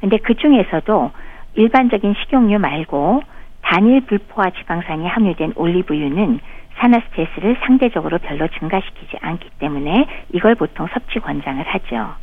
근데 0.00 0.18
그 0.18 0.34
중에서도 0.34 1.12
일반적인 1.54 2.14
식용유 2.24 2.58
말고 2.58 3.22
단일 3.62 4.02
불포화 4.02 4.50
지방산이 4.50 5.06
함유된 5.06 5.52
올리브유는 5.56 6.40
산화 6.76 7.00
스트레스를 7.00 7.56
상대적으로 7.64 8.18
별로 8.18 8.48
증가시키지 8.48 9.16
않기 9.20 9.48
때문에 9.58 10.06
이걸 10.32 10.54
보통 10.54 10.86
섭취 10.92 11.20
권장을 11.20 11.64
하죠. 11.64 12.14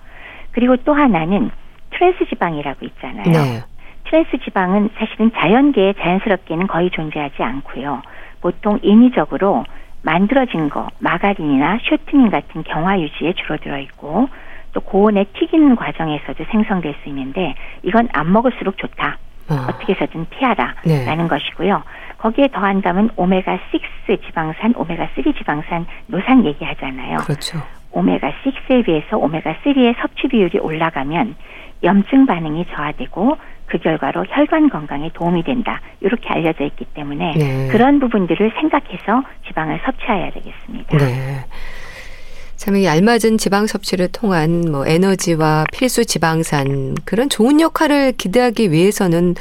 그리고 0.52 0.76
또 0.78 0.94
하나는 0.94 1.52
트랜스 1.92 2.26
지방이라고 2.30 2.86
있잖아요. 2.86 3.24
네. 3.26 3.64
트랜스 4.06 4.40
지방은 4.44 4.90
사실은 4.98 5.32
자연계에 5.34 5.94
자연스럽게는 5.94 6.68
거의 6.68 6.90
존재하지 6.92 7.42
않고요. 7.42 8.02
보통 8.42 8.80
인위적으로 8.82 9.66
만들어진 10.04 10.70
거, 10.70 10.88
마가린이나 11.00 11.80
쇼트닝 11.84 12.30
같은 12.30 12.64
경화 12.64 13.00
유지에 13.00 13.34
주로 13.34 13.58
들어 13.58 13.78
있고 13.80 14.30
또 14.74 14.82
고온에 14.82 15.26
튀기는 15.38 15.76
과정에서도 15.76 16.44
생성될 16.50 16.96
수 17.04 17.10
있는데 17.10 17.56
이건 17.84 18.10
안 18.14 18.32
먹을수록 18.32 18.78
좋다. 18.78 19.18
어떻게 19.50 19.94
해서든 19.94 20.28
피하라. 20.30 20.76
네. 20.86 21.06
라는 21.06 21.28
것이고요. 21.28 21.84
거기에 22.18 22.48
더한다면 22.50 23.10
오메가 23.16 23.60
6 24.08 24.22
지방산, 24.26 24.74
오메가 24.76 25.10
3 25.16 25.34
지방산 25.34 25.86
노상 26.08 26.46
얘기하잖아요. 26.46 27.18
그렇죠. 27.18 27.60
오메가 27.92 28.32
6에 28.44 28.86
비해서 28.86 29.18
오메가 29.18 29.56
3의 29.64 29.96
섭취 30.02 30.28
비율이 30.28 30.60
올라가면 30.60 31.36
염증 31.84 32.26
반응이 32.26 32.66
저하되고 32.74 33.38
그 33.66 33.78
결과로 33.78 34.26
혈관 34.28 34.70
건강에 34.70 35.10
도움이 35.14 35.44
된다. 35.44 35.80
이렇게 36.02 36.28
알려져 36.30 36.66
있기 36.66 36.86
때문에 36.94 37.34
네. 37.38 37.68
그런 37.72 38.00
부분들을 38.00 38.52
생각해서 38.60 39.24
지방을 39.48 39.80
섭취해야 39.86 40.32
되겠습니다. 40.32 40.98
네. 40.98 41.46
참, 42.58 42.76
이 42.76 42.88
알맞은 42.88 43.40
지방 43.40 43.66
섭취를 43.66 44.10
통한 44.12 44.66
뭐 44.70 44.86
에너지와 44.86 45.64
필수 45.74 46.06
지방산 46.06 46.94
그런 47.06 47.28
좋은 47.28 47.60
역할을 47.60 48.12
기대하기 48.12 48.72
위해서는 48.72 49.34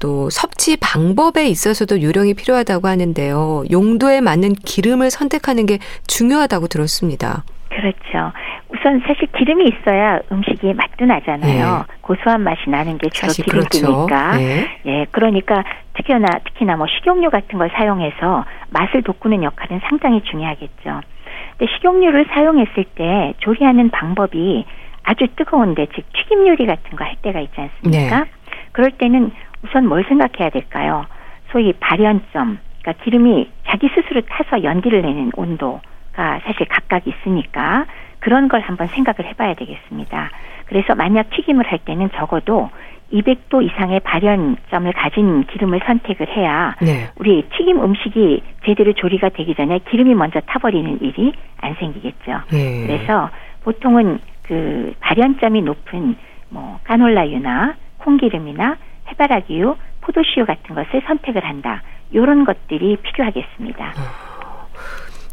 또 0.00 0.30
섭취 0.30 0.76
방법에 0.76 1.46
있어서도 1.48 2.02
요령이 2.02 2.34
필요하다고 2.34 2.88
하는데요. 2.88 3.64
용도에 3.70 4.20
맞는 4.20 4.54
기름을 4.54 5.10
선택하는 5.10 5.66
게 5.66 5.78
중요하다고 6.06 6.68
들었습니다. 6.68 7.44
그렇죠. 7.68 8.32
우선 8.70 9.00
사실 9.06 9.26
기름이 9.36 9.64
있어야 9.68 10.20
음식이 10.30 10.74
맛도 10.74 11.04
나잖아요. 11.06 11.84
네. 11.88 11.94
고소한 12.00 12.42
맛이 12.42 12.68
나는 12.68 12.98
게 12.98 13.08
주로 13.10 13.32
기름이니까. 13.32 14.06
그렇죠. 14.06 14.36
네. 14.36 14.68
예, 14.86 15.06
그러니까 15.10 15.64
특히나 15.94 16.26
특히나 16.44 16.76
뭐 16.76 16.86
식용유 16.86 17.30
같은 17.30 17.58
걸 17.58 17.70
사용해서 17.74 18.44
맛을 18.70 19.02
돋구는 19.02 19.42
역할은 19.42 19.80
상당히 19.88 20.22
중요하겠죠. 20.22 21.00
근데 21.56 21.72
식용유를 21.76 22.26
사용했을 22.32 22.84
때 22.94 23.34
조리하는 23.38 23.90
방법이 23.90 24.64
아주 25.04 25.26
뜨거운데 25.36 25.86
즉 25.94 26.04
튀김 26.12 26.46
요리 26.48 26.66
같은 26.66 26.96
거 26.96 27.04
할 27.04 27.16
때가 27.22 27.40
있지 27.40 27.54
않습니까? 27.60 28.20
네. 28.20 28.30
그럴 28.72 28.90
때는 28.92 29.30
우선 29.64 29.86
뭘 29.86 30.04
생각해야 30.04 30.50
될까요? 30.50 31.06
소위 31.50 31.72
발연점, 31.74 32.58
그러니까 32.82 33.04
기름이 33.04 33.50
자기 33.66 33.88
스스로 33.94 34.20
타서 34.22 34.62
연기를 34.62 35.02
내는 35.02 35.30
온도. 35.36 35.80
가 36.18 36.40
사실 36.44 36.66
각각 36.66 37.06
있으니까 37.06 37.86
그런 38.18 38.48
걸 38.48 38.60
한번 38.60 38.88
생각을 38.88 39.24
해봐야 39.30 39.54
되겠습니다. 39.54 40.30
그래서 40.66 40.96
만약 40.96 41.30
튀김을 41.30 41.64
할 41.64 41.78
때는 41.78 42.10
적어도 42.16 42.70
200도 43.12 43.64
이상의 43.64 44.00
발연점을 44.00 44.92
가진 44.92 45.44
기름을 45.44 45.80
선택을 45.86 46.28
해야 46.36 46.74
네. 46.82 47.08
우리 47.16 47.42
튀김 47.56 47.82
음식이 47.82 48.42
제대로 48.66 48.92
조리가 48.92 49.30
되기 49.30 49.54
전에 49.54 49.78
기름이 49.90 50.14
먼저 50.14 50.40
타버리는 50.40 51.00
일이 51.00 51.32
안 51.60 51.74
생기겠죠. 51.74 52.40
네. 52.50 52.86
그래서 52.86 53.30
보통은 53.62 54.18
그 54.42 54.94
발연점이 55.00 55.62
높은 55.62 56.16
뭐 56.50 56.80
까놀라유나 56.84 57.76
콩기름이나 57.98 58.76
해바라기유, 59.10 59.76
포도씨유 60.00 60.46
같은 60.46 60.74
것을 60.74 61.02
선택을 61.06 61.44
한다. 61.44 61.82
이런 62.10 62.44
것들이 62.44 62.96
필요하겠습니다. 62.96 63.92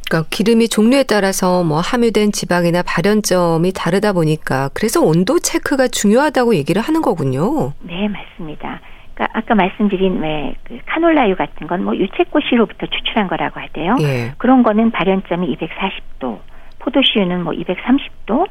그러니까 0.08 0.30
기름이 0.30 0.68
종류에 0.70 1.04
따라서 1.04 1.64
뭐 1.64 1.80
함유된 1.80 2.32
지방이나 2.32 2.84
발연점이 2.84 3.72
다르다 3.74 4.14
보니까 4.14 4.70
그래서 4.74 5.02
온도 5.02 5.40
체크가 5.40 5.88
중요하다고 5.88 6.56
얘기를 6.56 6.82
하는 6.82 7.02
거군요. 7.02 7.74
네, 7.82 8.08
맞습니다. 8.08 8.82
그러니까 9.16 9.40
아까 9.40 9.56
말씀드린 9.56 10.20
왜그 10.22 10.80
카놀라유 10.86 11.36
같은 11.36 11.68
건 11.68 11.84
뭐 11.84 11.96
유채꽃씨로부터 11.96 12.86
추출한 12.88 13.28
거라고 13.28 13.60
하대요. 13.60 13.96
예. 14.02 14.34
그런 14.38 14.62
거는 14.62 14.92
발연점이 14.92 15.56
240도, 15.56 16.40
포도씨유는 16.80 17.44
뭐 17.44 17.54
230도, 17.54 18.48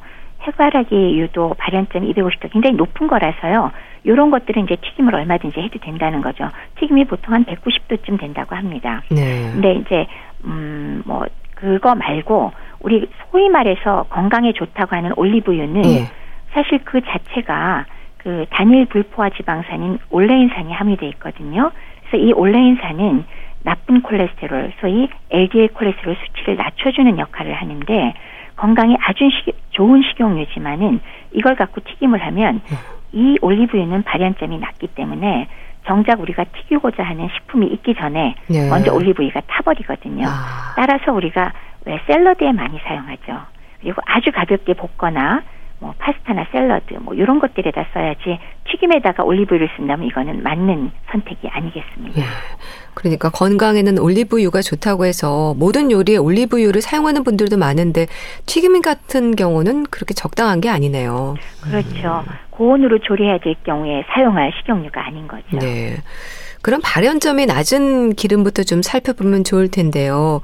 해바라기 0.46 1.18
유도 1.18 1.54
발연점이 1.59 2.12
250도 2.12 2.50
굉장히 2.50 2.76
높은 2.76 3.07
거라서요. 3.07 3.72
이런 4.04 4.30
것들은 4.30 4.64
이제 4.64 4.76
튀김을 4.76 5.14
얼마든지 5.14 5.61
해도 5.61 5.78
된다는 5.78 6.20
거죠. 6.20 6.48
튀김이 6.78 7.07
보통 7.07 7.35
한 7.35 7.44
190도쯤 7.44 8.20
된다고 8.20 8.54
합니다. 8.54 9.02
네. 9.11 9.50
근데 9.52 9.74
이제 9.74 10.07
음뭐 10.44 11.24
그거 11.54 11.94
말고 11.94 12.52
우리 12.80 13.09
소위 13.30 13.48
말해서 13.48 14.04
건강에 14.11 14.52
좋다고 14.52 14.94
하는 14.94 15.12
올리브유는 15.16 15.83
네. 15.83 16.04
사실 16.52 16.80
그 16.85 17.00
자체가 17.00 17.87
그 18.18 18.44
단일 18.50 18.87
불포화 18.87 19.30
지방산인 19.30 19.98
올레인산이 20.11 20.72
함유돼 20.72 21.09
있거든요. 21.09 21.70
그래서 22.00 22.24
이 22.24 22.33
올레인산은 22.33 23.24
나쁜 23.64 24.03
콜레스테롤, 24.03 24.74
소위 24.81 25.09
LDL 25.31 25.68
콜레스테롤 25.68 26.16
수치를 26.16 26.57
낮춰주는 26.57 27.18
역할을 27.18 27.55
하는데 27.55 28.14
건강에 28.57 28.96
아주 29.00 29.29
시, 29.31 29.53
좋은 29.70 30.03
식용유지만은 30.03 31.00
이걸 31.33 31.57
갖고 31.57 31.81
튀김을 31.81 32.24
하면 32.27 32.61
네. 32.70 32.77
이 33.12 33.38
올리브유는 33.40 34.05
발연점이 34.05 34.59
낮기 34.59 34.88
때문에 34.88 35.48
정작 35.87 36.20
우리가 36.20 36.44
튀기고자 36.44 37.03
하는 37.03 37.29
식품이 37.35 37.66
있기 37.66 37.94
전에 37.94 38.35
네. 38.48 38.68
먼저 38.68 38.92
올리브유가 38.92 39.40
타버리거든요. 39.46 40.27
아. 40.27 40.74
따라서 40.77 41.12
우리가 41.12 41.53
왜 41.87 42.00
샐러드에 42.07 42.53
많이 42.53 42.79
사용하죠. 42.79 43.40
그리고 43.81 44.00
아주 44.07 44.31
가볍게 44.31 44.74
볶거나 44.74 45.42
뭐 45.85 45.92
파스타나 45.99 46.47
샐러드 46.51 46.94
뭐 46.94 47.12
이런 47.12 47.38
것들에다 47.40 47.85
써야지 47.92 48.38
튀김에다가 48.70 49.23
올리브유를 49.23 49.68
쓴다면 49.77 50.07
이거는 50.07 50.42
맞는 50.42 50.90
선택이 51.12 51.47
아니겠습니까? 51.47 52.20
예. 52.20 52.25
그러니까 52.94 53.29
건강에는 53.29 53.99
올리브유가 53.99 54.62
좋다고 54.62 55.05
해서 55.05 55.53
모든 55.59 55.90
요리에 55.90 56.16
올리브유를 56.16 56.81
사용하는 56.81 57.23
분들도 57.23 57.59
많은데 57.59 58.07
튀김 58.47 58.81
같은 58.81 59.37
경우는 59.37 59.85
그렇게 59.90 60.14
적당한 60.14 60.62
게 60.62 60.70
아니네요. 60.70 61.35
그렇죠. 61.62 62.25
음. 62.27 62.33
고온으로 62.49 63.01
조리해야 63.01 63.38
될 63.38 63.55
경우에 63.64 64.05
사용할 64.14 64.53
식용유가 64.61 65.07
아닌 65.07 65.29
거죠. 65.29 65.59
네. 65.59 65.97
그럼 66.62 66.81
발연점이 66.83 67.44
낮은 67.44 68.14
기름부터 68.14 68.62
좀 68.62 68.81
살펴보면 68.81 69.44
좋을 69.44 69.70
텐데요. 69.70 70.40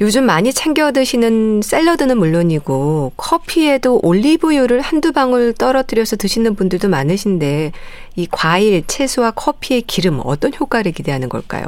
요즘 0.00 0.24
많이 0.24 0.52
챙겨 0.52 0.92
드시는 0.92 1.62
샐러드는 1.62 2.18
물론이고 2.18 3.12
커피에도 3.16 3.98
올리브유를 4.02 4.82
한두 4.82 5.12
방울 5.12 5.54
떨어뜨려서 5.54 6.16
드시는 6.16 6.54
분들도 6.54 6.88
많으신데 6.88 7.72
이 8.16 8.28
과일, 8.30 8.86
채소와 8.86 9.30
커피의 9.30 9.82
기름 9.82 10.20
어떤 10.22 10.52
효과를 10.52 10.92
기대하는 10.92 11.30
걸까요? 11.30 11.64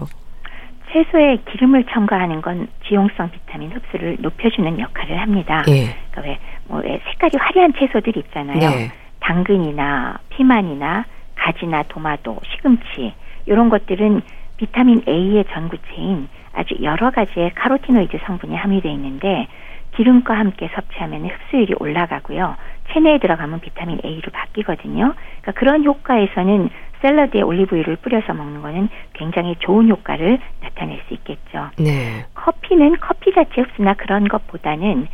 채소에 0.92 1.38
기름을 1.50 1.84
첨가하는 1.90 2.42
건 2.42 2.68
지용성 2.86 3.30
비타민 3.30 3.72
흡수를 3.72 4.18
높여주는 4.20 4.78
역할을 4.78 5.20
합니다. 5.20 5.64
예. 5.68 5.96
그러니까 6.10 6.22
왜, 6.22 6.38
뭐, 6.66 6.80
왜 6.80 7.00
색깔이 7.10 7.32
화려한 7.38 7.72
채소들 7.78 8.16
있잖아요. 8.16 8.58
네. 8.58 8.92
당근이나 9.20 10.18
피망이나 10.30 11.04
가지나 11.34 11.84
도마도, 11.88 12.38
시금치 12.50 13.14
이런 13.46 13.68
것들은 13.70 14.22
비타민 14.58 15.02
A의 15.08 15.44
전구체인 15.52 16.28
아주 16.52 16.74
여러 16.82 17.10
가지의 17.10 17.52
카로티노이드 17.54 18.18
성분이 18.26 18.54
함유되어 18.54 18.92
있는데 18.92 19.48
기름과 19.92 20.34
함께 20.38 20.68
섭취하면 20.74 21.26
흡수율이 21.26 21.74
올라가고요. 21.78 22.56
체내에 22.92 23.18
들어가면 23.18 23.60
비타민 23.60 23.98
A로 24.04 24.30
바뀌거든요. 24.32 25.14
그러니까 25.40 25.52
그런 25.52 25.84
효과에서는 25.84 26.68
샐러드에 27.00 27.42
올리브유를 27.42 27.96
뿌려서 27.96 28.34
먹는 28.34 28.60
거는 28.60 28.88
굉장히 29.12 29.54
좋은 29.60 29.88
효과를 29.88 30.38
나타낼 30.60 31.00
수 31.06 31.14
있겠죠. 31.14 31.70
네. 31.78 32.26
커피는 32.34 32.96
커피 33.00 33.32
자체 33.32 33.60
흡수나 33.60 33.94
그런 33.94 34.26
것보다는 34.26 35.02
그 35.02 35.08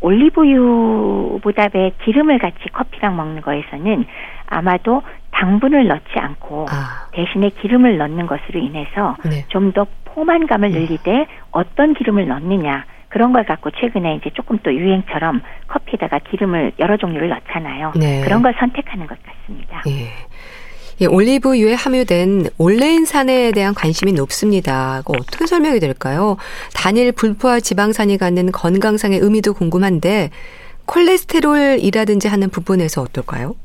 올리브유보다 0.00 1.68
왜 1.74 1.92
기름을 2.04 2.38
같이 2.38 2.58
커피랑 2.72 3.16
먹는 3.16 3.42
거에서는 3.42 4.04
아마도 4.46 5.02
당분을 5.32 5.86
넣지 5.88 6.18
않고 6.18 6.66
아. 6.70 7.08
대신에 7.12 7.50
기름을 7.50 7.98
넣는 7.98 8.26
것으로 8.26 8.58
인해서 8.58 9.16
네. 9.24 9.44
좀더 9.48 9.86
포만감을 10.04 10.70
네. 10.70 10.80
늘리되 10.80 11.26
어떤 11.50 11.94
기름을 11.94 12.26
넣느냐 12.26 12.84
그런 13.08 13.32
걸 13.32 13.44
갖고 13.44 13.70
최근에 13.70 14.16
이제 14.16 14.30
조금 14.34 14.58
또 14.62 14.74
유행처럼 14.74 15.40
커피에다가 15.68 16.18
기름을 16.18 16.72
여러 16.78 16.96
종류를 16.96 17.28
넣잖아요. 17.28 17.92
네. 17.94 18.22
그런 18.22 18.42
걸 18.42 18.54
선택하는 18.58 19.06
것 19.06 19.16
같습니다. 19.22 19.82
예. 19.86 20.25
예, 21.00 21.06
올리브유에 21.06 21.74
함유된 21.74 22.48
올레인산에 22.58 23.52
대한 23.52 23.74
관심이 23.74 24.12
높습니다. 24.12 25.02
어떻게 25.04 25.46
설명이 25.46 25.78
될까요? 25.78 26.36
단일 26.74 27.12
불포화 27.12 27.60
지방산이 27.60 28.16
갖는 28.16 28.50
건강상의 28.50 29.18
의미도 29.18 29.54
궁금한데 29.54 30.30
콜레스테롤이라든지 30.86 32.28
하는 32.28 32.48
부분에서 32.48 33.02
어떨까요? 33.02 33.56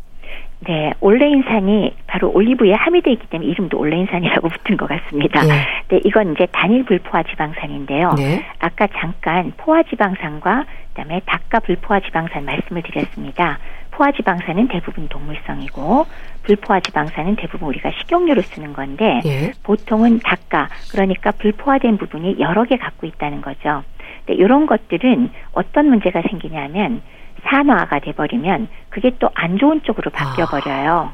네, 0.67 0.93
올레인산이 0.99 1.95
바로 2.05 2.31
올리브유에 2.31 2.73
함유되어 2.73 3.13
있기 3.13 3.27
때문에 3.27 3.49
이름도 3.49 3.79
올레인산이라고 3.79 4.47
붙은 4.49 4.77
것 4.77 4.87
같습니다. 4.89 5.43
네. 5.43 5.53
네 5.87 6.01
이건 6.03 6.33
이제 6.33 6.47
단일 6.51 6.85
불포화 6.85 7.23
지방산인데요. 7.23 8.13
네. 8.17 8.45
아까 8.59 8.87
잠깐 8.99 9.53
포화 9.57 9.81
지방산과 9.83 10.65
그다음에 10.89 11.21
닭과 11.25 11.61
불포화 11.61 12.01
지방산 12.01 12.45
말씀을 12.45 12.83
드렸습니다. 12.83 13.57
포화 13.91 14.11
지방산은 14.11 14.67
대부분 14.69 15.07
동물성이고 15.07 16.05
불포화 16.43 16.79
지방산은 16.79 17.35
대부분 17.35 17.69
우리가 17.69 17.91
식용유로 17.91 18.41
쓰는 18.41 18.73
건데 18.73 19.19
네. 19.23 19.51
보통은 19.63 20.19
닭가 20.23 20.69
그러니까 20.91 21.31
불포화된 21.31 21.97
부분이 21.97 22.37
여러 22.39 22.63
개 22.63 22.77
갖고 22.77 23.05
있다는 23.05 23.41
거죠. 23.41 23.83
근데 24.25 24.41
이런 24.41 24.65
것들은 24.65 25.29
어떤 25.53 25.89
문제가 25.89 26.21
생기냐면 26.29 27.01
산화가 27.43 27.99
돼버리면 27.99 28.67
그게 28.89 29.11
또 29.19 29.29
안 29.33 29.57
좋은 29.57 29.81
쪽으로 29.83 30.11
바뀌어 30.11 30.45
버려요. 30.45 31.11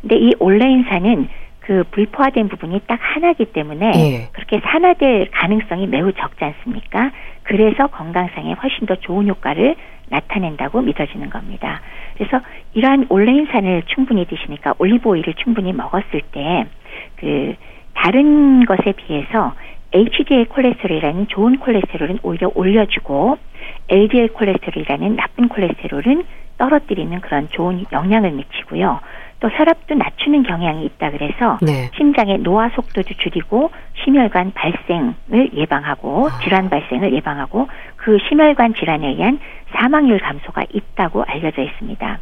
근데 0.00 0.16
이 0.16 0.34
올레인산은 0.38 1.28
그 1.60 1.84
불포화된 1.90 2.48
부분이 2.48 2.80
딱 2.86 2.98
하나기 3.00 3.44
때문에 3.46 3.92
예. 3.94 4.28
그렇게 4.32 4.60
산화될 4.60 5.30
가능성이 5.30 5.86
매우 5.86 6.12
적지 6.12 6.42
않습니까? 6.44 7.12
그래서 7.44 7.86
건강상에 7.86 8.54
훨씬 8.54 8.86
더 8.86 8.96
좋은 8.96 9.28
효과를 9.28 9.76
나타낸다고 10.08 10.80
믿어지는 10.82 11.30
겁니다. 11.30 11.80
그래서 12.20 12.44
이러한 12.74 13.06
올레인산을 13.08 13.84
충분히 13.86 14.26
드시니까 14.26 14.74
올리브 14.78 15.08
오일을 15.08 15.32
충분히 15.34 15.72
먹었을 15.72 16.20
때 16.32 16.66
그 17.16 17.54
다른 17.94 18.64
것에 18.64 18.92
비해서 18.92 19.54
HDL 19.92 20.46
콜레스테롤이라는 20.46 21.26
좋은 21.28 21.58
콜레스테롤은 21.58 22.20
오히려 22.22 22.50
올려주고 22.54 23.38
LDL 23.88 24.32
콜레스테롤이라는 24.32 25.16
나쁜 25.16 25.48
콜레스테롤은 25.48 26.24
떨어뜨리는 26.58 27.20
그런 27.20 27.48
좋은 27.50 27.84
영향을 27.90 28.32
미치고요. 28.32 29.00
또 29.40 29.48
혈압도 29.48 29.94
낮추는 29.94 30.42
경향이 30.42 30.84
있다 30.84 31.10
그래서 31.10 31.58
네. 31.62 31.90
심장의 31.96 32.38
노화 32.40 32.68
속도도 32.68 33.14
줄이고 33.14 33.70
심혈관 34.04 34.52
발생을 34.52 35.54
예방하고 35.54 36.28
아. 36.28 36.38
질환 36.40 36.68
발생을 36.68 37.14
예방하고 37.14 37.68
그 37.96 38.18
심혈관 38.28 38.74
질환에 38.74 39.08
의한 39.08 39.40
사망률 39.74 40.18
감소가 40.18 40.64
있다고 40.72 41.24
알려져 41.26 41.62
있습니다. 41.62 42.18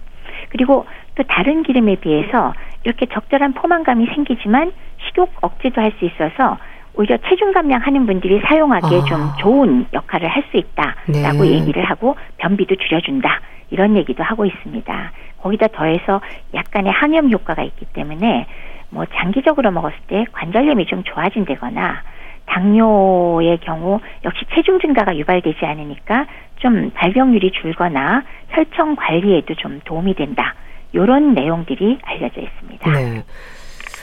그리고 0.51 0.87
또 1.15 1.23
다른 1.25 1.63
기름에 1.63 1.97
비해서 1.97 2.53
이렇게 2.85 3.07
적절한 3.07 3.55
포만감이 3.55 4.07
생기지만 4.15 4.73
식욕 5.07 5.33
억제도 5.41 5.81
할 5.81 5.93
수 5.99 6.05
있어서 6.05 6.59
오히려 6.95 7.17
체중 7.29 7.53
감량하는 7.53 8.07
분들이 8.07 8.41
사용하기에 8.41 8.99
아. 8.99 9.05
좀 9.05 9.33
좋은 9.41 9.87
역할을 9.93 10.29
할 10.29 10.43
수 10.51 10.57
있다라고 10.57 11.45
네. 11.45 11.51
얘기를 11.53 11.85
하고 11.85 12.17
변비도 12.39 12.77
줄여준다 12.77 13.41
이런 13.71 13.97
얘기도 13.97 14.23
하고 14.23 14.45
있습니다. 14.47 15.13
거기다 15.43 15.69
더해서 15.69 16.21
약간의 16.55 16.91
항염 16.93 17.31
효과가 17.31 17.63
있기 17.63 17.85
때문에 17.93 18.47
뭐 18.91 19.05
장기적으로 19.07 19.71
먹었을 19.71 19.97
때 20.07 20.25
관절염이 20.33 20.87
좀 20.87 21.03
좋아진다거나 21.05 22.03
당뇨의 22.49 23.59
경우 23.61 24.01
역시 24.25 24.45
체중 24.55 24.81
증가가 24.81 25.17
유발되지 25.17 25.65
않으니까 25.65 26.27
좀 26.57 26.91
발병률이 26.95 27.53
줄거나 27.61 28.25
혈청 28.51 28.97
관리에도 28.97 29.55
좀 29.55 29.81
도움이 29.85 30.15
된다. 30.15 30.55
이런 30.93 31.35
내용들이 31.35 31.99
알려져 32.03 32.41
있습니다. 32.41 32.91
네. 32.91 33.23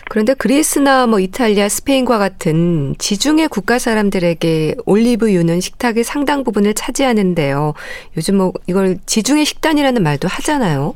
그런데 0.08 0.36
그리스나 0.36 1.08
뭐 1.08 1.20
이탈리아, 1.20 1.68
스페인과 1.68 2.20
같은 2.20 2.96
지중해 3.00 3.48
국가 3.48 3.80
사람들에게 3.80 4.76
올리브유는 4.86 5.62
식탁의 5.62 6.04
상당 6.04 6.44
부분을 6.44 6.76
차지하는데요. 6.76 7.74
요즘 8.16 8.38
뭐 8.38 8.54
이걸 8.68 8.98
지중해 9.06 9.44
식단이라는 9.46 10.04
말도 10.04 10.28
하잖아요. 10.28 10.94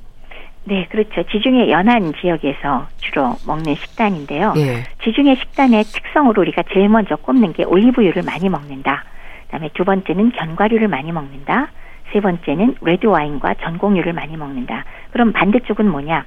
네, 0.65 0.85
그렇죠. 0.89 1.23
지중해 1.23 1.69
연안 1.71 2.13
지역에서 2.13 2.87
주로 2.97 3.35
먹는 3.47 3.75
식단인데요. 3.75 4.53
예. 4.57 4.83
지중해 5.03 5.35
식단의 5.35 5.83
특성으로 5.83 6.41
우리가 6.41 6.63
제일 6.73 6.89
먼저 6.89 7.15
꼽는 7.15 7.53
게 7.53 7.63
올리브유를 7.63 8.23
많이 8.23 8.49
먹는다. 8.49 9.03
그다음에 9.45 9.69
두 9.73 9.83
번째는 9.83 10.31
견과류를 10.33 10.87
많이 10.87 11.11
먹는다. 11.11 11.69
세 12.11 12.19
번째는 12.19 12.75
레드 12.81 13.07
와인과 13.07 13.55
전공류를 13.55 14.13
많이 14.13 14.37
먹는다. 14.37 14.85
그럼 15.11 15.31
반대쪽은 15.31 15.89
뭐냐? 15.89 16.25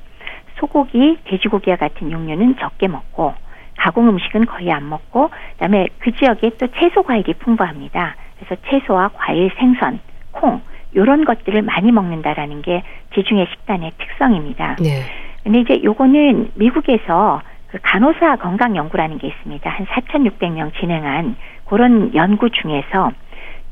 소고기, 0.59 1.19
돼지고기와 1.25 1.77
같은 1.77 2.11
육류는 2.11 2.57
적게 2.59 2.89
먹고 2.89 3.35
가공 3.79 4.09
음식은 4.09 4.47
거의 4.47 4.71
안 4.71 4.89
먹고 4.89 5.31
그다음에 5.55 5.89
그 5.99 6.13
지역에 6.13 6.51
또 6.59 6.67
채소 6.79 7.03
과일이 7.03 7.35
풍부합니다. 7.35 8.17
그래서 8.39 8.61
채소와 8.69 9.11
과일, 9.15 9.51
생선, 9.57 10.01
콩 10.31 10.61
요런 10.95 11.25
것들을 11.25 11.63
많이 11.63 11.91
먹는다라는 11.93 12.63
게 12.63 12.83
지중해 13.15 13.47
식단의 13.51 13.93
특성입니다. 13.99 14.77
네. 14.77 15.03
근데 15.43 15.61
이제 15.61 15.81
요거는 15.83 16.53
미국에서 16.55 17.43
그 17.69 17.79
간호사 17.83 18.37
건강 18.37 18.77
연구라는 18.77 19.19
게 19.19 19.29
있습니다. 19.29 19.69
한 19.69 19.87
4,600명 19.87 20.79
진행한 20.79 21.37
그런 21.65 22.15
연구 22.15 22.51
중에서 22.51 23.13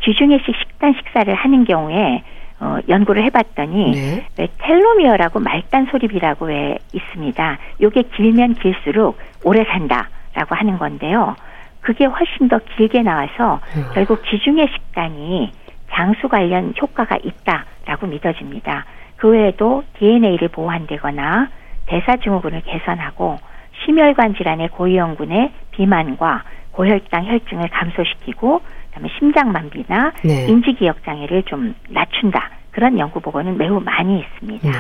지중해식 0.03 0.55
식단 0.57 0.95
식사를 0.95 1.33
하는 1.35 1.65
경우에 1.65 2.23
어, 2.61 2.79
연구를 2.89 3.25
해봤더니 3.25 3.91
네. 3.93 4.27
왜 4.39 4.49
텔로미어라고 4.59 5.41
말단 5.41 5.87
소립이라고 5.91 6.47
왜 6.47 6.79
있습니다. 6.93 7.59
요게 7.81 8.03
길면 8.15 8.55
길수록 8.55 9.19
오래 9.45 9.65
산다라고 9.65 10.55
하는 10.55 10.79
건데요. 10.79 11.37
그게 11.81 12.05
훨씬 12.05 12.49
더 12.49 12.59
길게 12.77 13.03
나와서 13.03 13.61
음. 13.77 13.85
결국 13.95 14.23
지중해 14.27 14.67
식단이 14.67 15.51
장수 15.93 16.29
관련 16.29 16.75
효과가 16.81 17.19
있다라고 17.23 18.07
믿어집니다. 18.07 18.87
그 19.17 19.29
외에도 19.29 19.85
DNA를 19.99 20.49
보완되거나 20.49 21.49
대사증후군을 21.87 22.63
개선하고 22.63 23.39
심혈관 23.85 24.35
질환의 24.37 24.69
고위험군의 24.69 25.53
비만과 25.73 26.45
고혈당 26.73 27.27
혈증을 27.27 27.69
감소시키고 27.69 28.61
그다음에 28.89 29.09
심장 29.19 29.53
만비나 29.53 30.13
네. 30.25 30.47
인지 30.47 30.73
기억 30.75 31.05
장애를 31.05 31.43
좀 31.45 31.75
낮춘다. 31.89 32.51
그런 32.71 32.99
연구 32.99 33.21
보고는 33.21 33.59
매우 33.59 33.81
많이 33.81 34.21
있습니다. 34.21 34.71
네. 34.71 34.77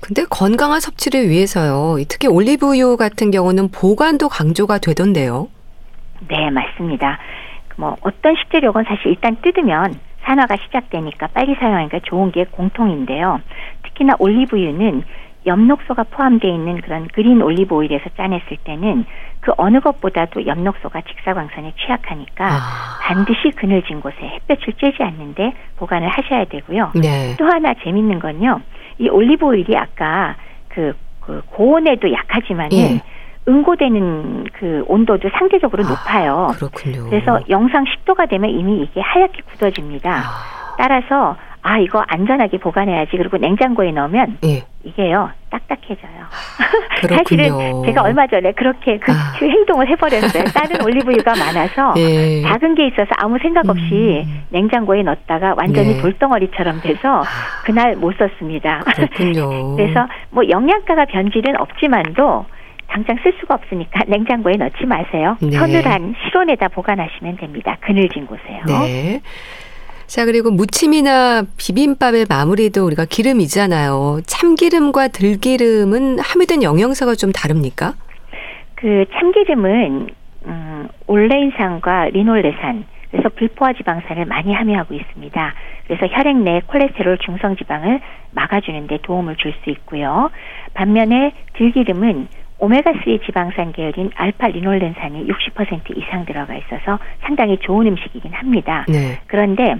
근데 0.00 0.24
건강한 0.28 0.80
섭취를 0.80 1.28
위해서요. 1.28 1.96
특히 2.08 2.28
올리브유 2.28 2.96
같은 2.96 3.30
경우는 3.30 3.70
보관도 3.70 4.28
강조가 4.28 4.78
되던데요. 4.78 5.48
네, 6.28 6.50
맞습니다. 6.50 7.18
뭐 7.76 7.96
어떤 8.00 8.36
식재료건 8.36 8.84
사실 8.84 9.08
일단 9.08 9.36
뜯으면 9.42 9.94
산화가 10.22 10.56
시작되니까 10.56 11.28
빨리 11.28 11.54
사용하니까 11.54 12.00
좋은 12.00 12.32
게 12.32 12.44
공통인데요. 12.44 13.40
특히나 13.84 14.14
올리브유는 14.18 15.04
엽록소가 15.46 16.04
포함되어 16.10 16.52
있는 16.52 16.80
그런 16.80 17.06
그린 17.08 17.40
올리브 17.40 17.74
오일에서 17.74 18.10
짜냈을 18.16 18.56
때는 18.64 19.04
그 19.40 19.52
어느 19.56 19.78
것보다도 19.78 20.44
엽록소가 20.44 21.02
직사광선에 21.02 21.74
취약하니까 21.78 22.44
아. 22.44 22.98
반드시 23.02 23.50
그늘진 23.54 24.00
곳에 24.00 24.16
햇볕을 24.20 24.72
쬐지 24.74 25.00
않는데 25.02 25.52
보관을 25.76 26.08
하셔야 26.08 26.46
되고요. 26.46 26.90
네. 26.96 27.36
또 27.38 27.44
하나 27.44 27.74
재밌는 27.74 28.18
건요. 28.18 28.60
이 28.98 29.08
올리브 29.08 29.46
오일이 29.46 29.76
아까 29.76 30.34
그, 30.68 30.96
그 31.20 31.42
고온에도 31.46 32.12
약하지만은 32.12 32.76
예. 32.76 33.00
응고되는 33.48 34.44
그 34.52 34.84
온도도 34.86 35.28
상대적으로 35.38 35.84
아, 35.84 35.88
높아요. 35.88 36.48
그렇군요. 36.54 37.08
그래서 37.08 37.40
영상 37.48 37.84
10도가 37.84 38.28
되면 38.28 38.50
이미 38.50 38.82
이게 38.82 39.00
하얗게 39.00 39.42
굳어집니다. 39.50 40.10
아. 40.10 40.76
따라서 40.78 41.36
아 41.62 41.78
이거 41.78 42.04
안전하게 42.06 42.58
보관해야지 42.58 43.16
그리고 43.16 43.38
냉장고에 43.38 43.90
넣으면 43.90 44.38
예. 44.44 44.64
이게요 44.84 45.30
딱딱해져요. 45.50 46.26
사실은 47.16 47.82
제가 47.84 48.02
얼마 48.02 48.26
전에 48.28 48.52
그렇게 48.52 48.98
그, 48.98 49.10
아. 49.10 49.34
그 49.36 49.46
행동을 49.50 49.88
해버렸어요. 49.88 50.44
다른 50.44 50.84
올리브유가 50.84 51.34
많아서 51.36 51.94
예. 51.96 52.42
작은 52.42 52.76
게 52.76 52.86
있어서 52.86 53.08
아무 53.16 53.38
생각 53.38 53.68
없이 53.68 54.24
음. 54.26 54.44
냉장고에 54.50 55.02
넣었다가 55.02 55.54
완전히 55.56 55.96
예. 55.96 56.00
돌덩어리처럼 56.00 56.82
돼서 56.82 57.22
아. 57.22 57.24
그날 57.64 57.96
못 57.96 58.14
썼습니다. 58.16 58.80
그렇군요. 58.94 59.74
그래서 59.74 60.06
뭐 60.30 60.48
영양가가 60.48 61.06
변질은 61.06 61.60
없지만도 61.60 62.46
당장 62.88 63.16
쓸 63.22 63.34
수가 63.40 63.54
없으니까 63.54 64.04
냉장고에 64.08 64.54
넣지 64.56 64.86
마세요. 64.86 65.36
네. 65.40 65.50
서늘한 65.52 66.14
실온에다 66.24 66.68
보관하시면 66.68 67.36
됩니다. 67.36 67.76
그늘진 67.80 68.26
곳에요. 68.26 68.62
네. 68.66 69.20
자, 70.06 70.24
그리고 70.24 70.50
무침이나 70.52 71.42
비빔밥의 71.58 72.26
마무리도 72.28 72.86
우리가 72.86 73.06
기름이잖아요. 73.06 74.20
참기름과 74.26 75.08
들기름은 75.08 76.20
함유된 76.20 76.62
영양소가 76.62 77.16
좀 77.16 77.32
다릅니까? 77.32 77.94
그 78.76 79.04
참기름은 79.18 80.06
음, 80.46 80.88
올레인산과 81.08 82.10
리놀레산 82.10 82.84
그래서 83.10 83.28
불포화 83.30 83.72
지방산을 83.72 84.26
많이 84.26 84.52
함유하고 84.52 84.94
있습니다. 84.94 85.54
그래서 85.86 86.06
혈액 86.06 86.36
내 86.38 86.60
콜레스테롤 86.66 87.18
중성 87.18 87.56
지방을 87.56 88.00
막아주는 88.32 88.86
데 88.86 88.98
도움을 89.02 89.36
줄 89.36 89.54
수 89.64 89.70
있고요. 89.70 90.30
반면에 90.74 91.32
들기름은 91.54 92.28
오메가3 92.58 93.24
지방산 93.24 93.72
계열인 93.72 94.10
알파 94.14 94.48
리놀렌산이 94.48 95.26
60% 95.26 95.96
이상 95.96 96.24
들어가 96.24 96.54
있어서 96.54 96.98
상당히 97.20 97.58
좋은 97.58 97.86
음식이긴 97.86 98.32
합니다. 98.32 98.84
네. 98.88 99.18
그런데 99.26 99.76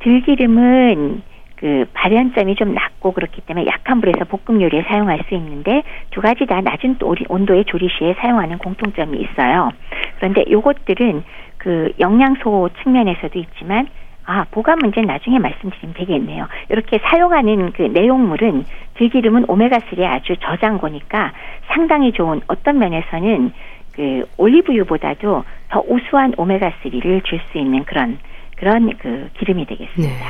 들기름은 0.00 1.22
그 1.56 1.84
발연점이 1.94 2.56
좀 2.56 2.74
낮고 2.74 3.12
그렇기 3.12 3.40
때문에 3.42 3.66
약한 3.66 4.00
불에서 4.00 4.24
볶음 4.24 4.60
요리에 4.60 4.82
사용할 4.82 5.20
수 5.28 5.34
있는데 5.34 5.84
두 6.10 6.20
가지 6.20 6.44
다 6.46 6.60
낮은 6.60 6.98
온도의 7.28 7.64
조리 7.66 7.88
시에 7.88 8.14
사용하는 8.14 8.58
공통점이 8.58 9.16
있어요. 9.18 9.70
그런데 10.16 10.44
요것들은 10.50 11.22
그 11.58 11.92
영양소 12.00 12.68
측면에서도 12.82 13.38
있지만 13.38 13.86
아, 14.24 14.44
보관 14.50 14.78
문제는 14.78 15.06
나중에 15.08 15.38
말씀드리면 15.38 15.94
되겠네요. 15.94 16.46
이렇게 16.70 16.98
사용하는 16.98 17.72
그 17.72 17.82
내용물은 17.82 18.64
들기름은 18.94 19.46
오메가3의 19.46 20.04
아주 20.04 20.36
저장고니까 20.40 21.32
상당히 21.68 22.12
좋은 22.12 22.40
어떤 22.46 22.78
면에서는 22.78 23.52
그 23.92 24.24
올리브유보다도 24.36 25.44
더 25.68 25.84
우수한 25.88 26.32
오메가3를 26.32 27.24
줄 27.24 27.40
수 27.50 27.58
있는 27.58 27.84
그런 27.84 28.18
그런 28.56 28.96
그 28.98 29.28
기름이 29.38 29.66
되겠습니다. 29.66 30.14
네. 30.14 30.24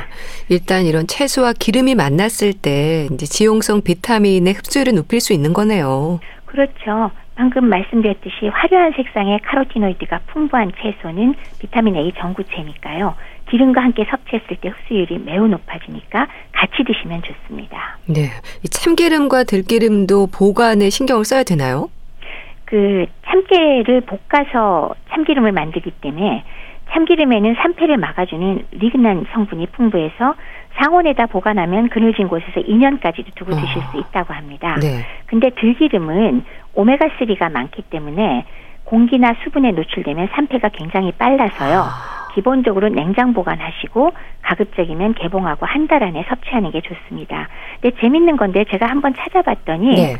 일단 0.49 0.85
이런 0.85 1.05
채소와 1.05 1.53
기름이 1.53 1.93
만났을 1.93 2.53
때 2.53 3.07
이제 3.11 3.27
지용성 3.27 3.83
비타민의 3.83 4.53
흡수율을 4.53 4.95
높일 4.95 5.19
수 5.21 5.33
있는 5.33 5.53
거네요. 5.53 6.19
그렇죠. 6.45 7.11
방금 7.35 7.65
말씀드렸듯이 7.65 8.47
화려한 8.47 8.93
색상의 8.95 9.39
카로티노이드가 9.43 10.19
풍부한 10.27 10.71
채소는 10.81 11.35
비타민 11.59 11.95
A 11.95 12.11
전구체니까요. 12.19 13.13
기름과 13.53 13.83
함께 13.83 14.03
섭취했을 14.09 14.57
때 14.61 14.69
흡수율이 14.69 15.19
매우 15.19 15.47
높아지니까 15.47 16.27
같이 16.53 16.83
드시면 16.83 17.21
좋습니다. 17.21 17.99
네. 18.07 18.29
참기름과 18.67 19.43
들기름도 19.43 20.29
보관에 20.33 20.89
신경을 20.89 21.23
써야 21.23 21.43
되나요? 21.43 21.91
그 22.65 23.05
참깨를 23.27 24.01
볶아서 24.01 24.95
참기름을 25.11 25.51
만들기 25.51 25.91
때문에 26.01 26.43
참기름에는 26.93 27.53
산패를 27.53 27.97
막아주는 27.97 28.65
리그난 28.71 29.27
성분이 29.31 29.67
풍부해서 29.67 30.33
상온에다 30.73 31.27
보관하면 31.27 31.89
그늘진 31.89 32.29
곳에서 32.29 32.59
2년까지도 32.59 33.35
두고 33.35 33.51
드실 33.51 33.77
어. 33.77 33.91
수 33.91 33.97
있다고 33.99 34.33
합니다. 34.33 34.79
네. 34.81 35.05
근데 35.27 35.51
들기름은 35.51 36.43
오메가3가 36.73 37.51
많기 37.51 37.83
때문에 37.83 38.45
공기나 38.85 39.35
수분에 39.43 39.71
노출되면 39.71 40.29
산패가 40.33 40.69
굉장히 40.69 41.11
빨라서요. 41.13 41.79
아. 41.79 42.13
기본적으로 42.33 42.89
냉장 42.89 43.33
보관하시고 43.33 44.11
가급적이면 44.41 45.13
개봉하고 45.15 45.65
한 45.67 45.87
달 45.87 46.03
안에 46.03 46.25
섭취하는 46.27 46.71
게 46.71 46.81
좋습니다. 46.81 47.47
근데 47.79 47.95
재밌는 47.99 48.37
건데 48.37 48.65
제가 48.71 48.87
한번 48.87 49.13
찾아봤더니 49.13 49.95
네. 49.95 50.15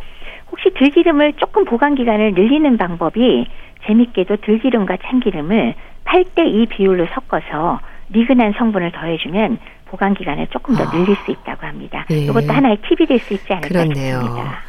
혹시 0.51 0.69
들기름을 0.77 1.33
조금 1.37 1.65
보관 1.65 1.95
기간을 1.95 2.33
늘리는 2.33 2.77
방법이 2.77 3.47
재밌게도 3.87 4.37
들기름과 4.37 4.97
참기름을 5.05 5.73
8대 6.05 6.45
2 6.45 6.67
비율로 6.67 7.07
섞어서 7.13 7.79
미근한 8.09 8.53
성분을 8.57 8.91
더해주면 8.91 9.57
보관 9.85 10.13
기간을 10.13 10.47
조금 10.47 10.75
더 10.75 10.83
아. 10.83 10.91
늘릴 10.91 11.15
수 11.15 11.31
있다고 11.31 11.65
합니다. 11.65 12.05
예. 12.11 12.15
이것도 12.25 12.51
하나의 12.53 12.77
팁이 12.77 13.07
될 13.07 13.17
수 13.19 13.33
있지 13.33 13.51
않을까 13.51 13.67
그렇네요. 13.69 14.19
싶습니다. 14.21 14.59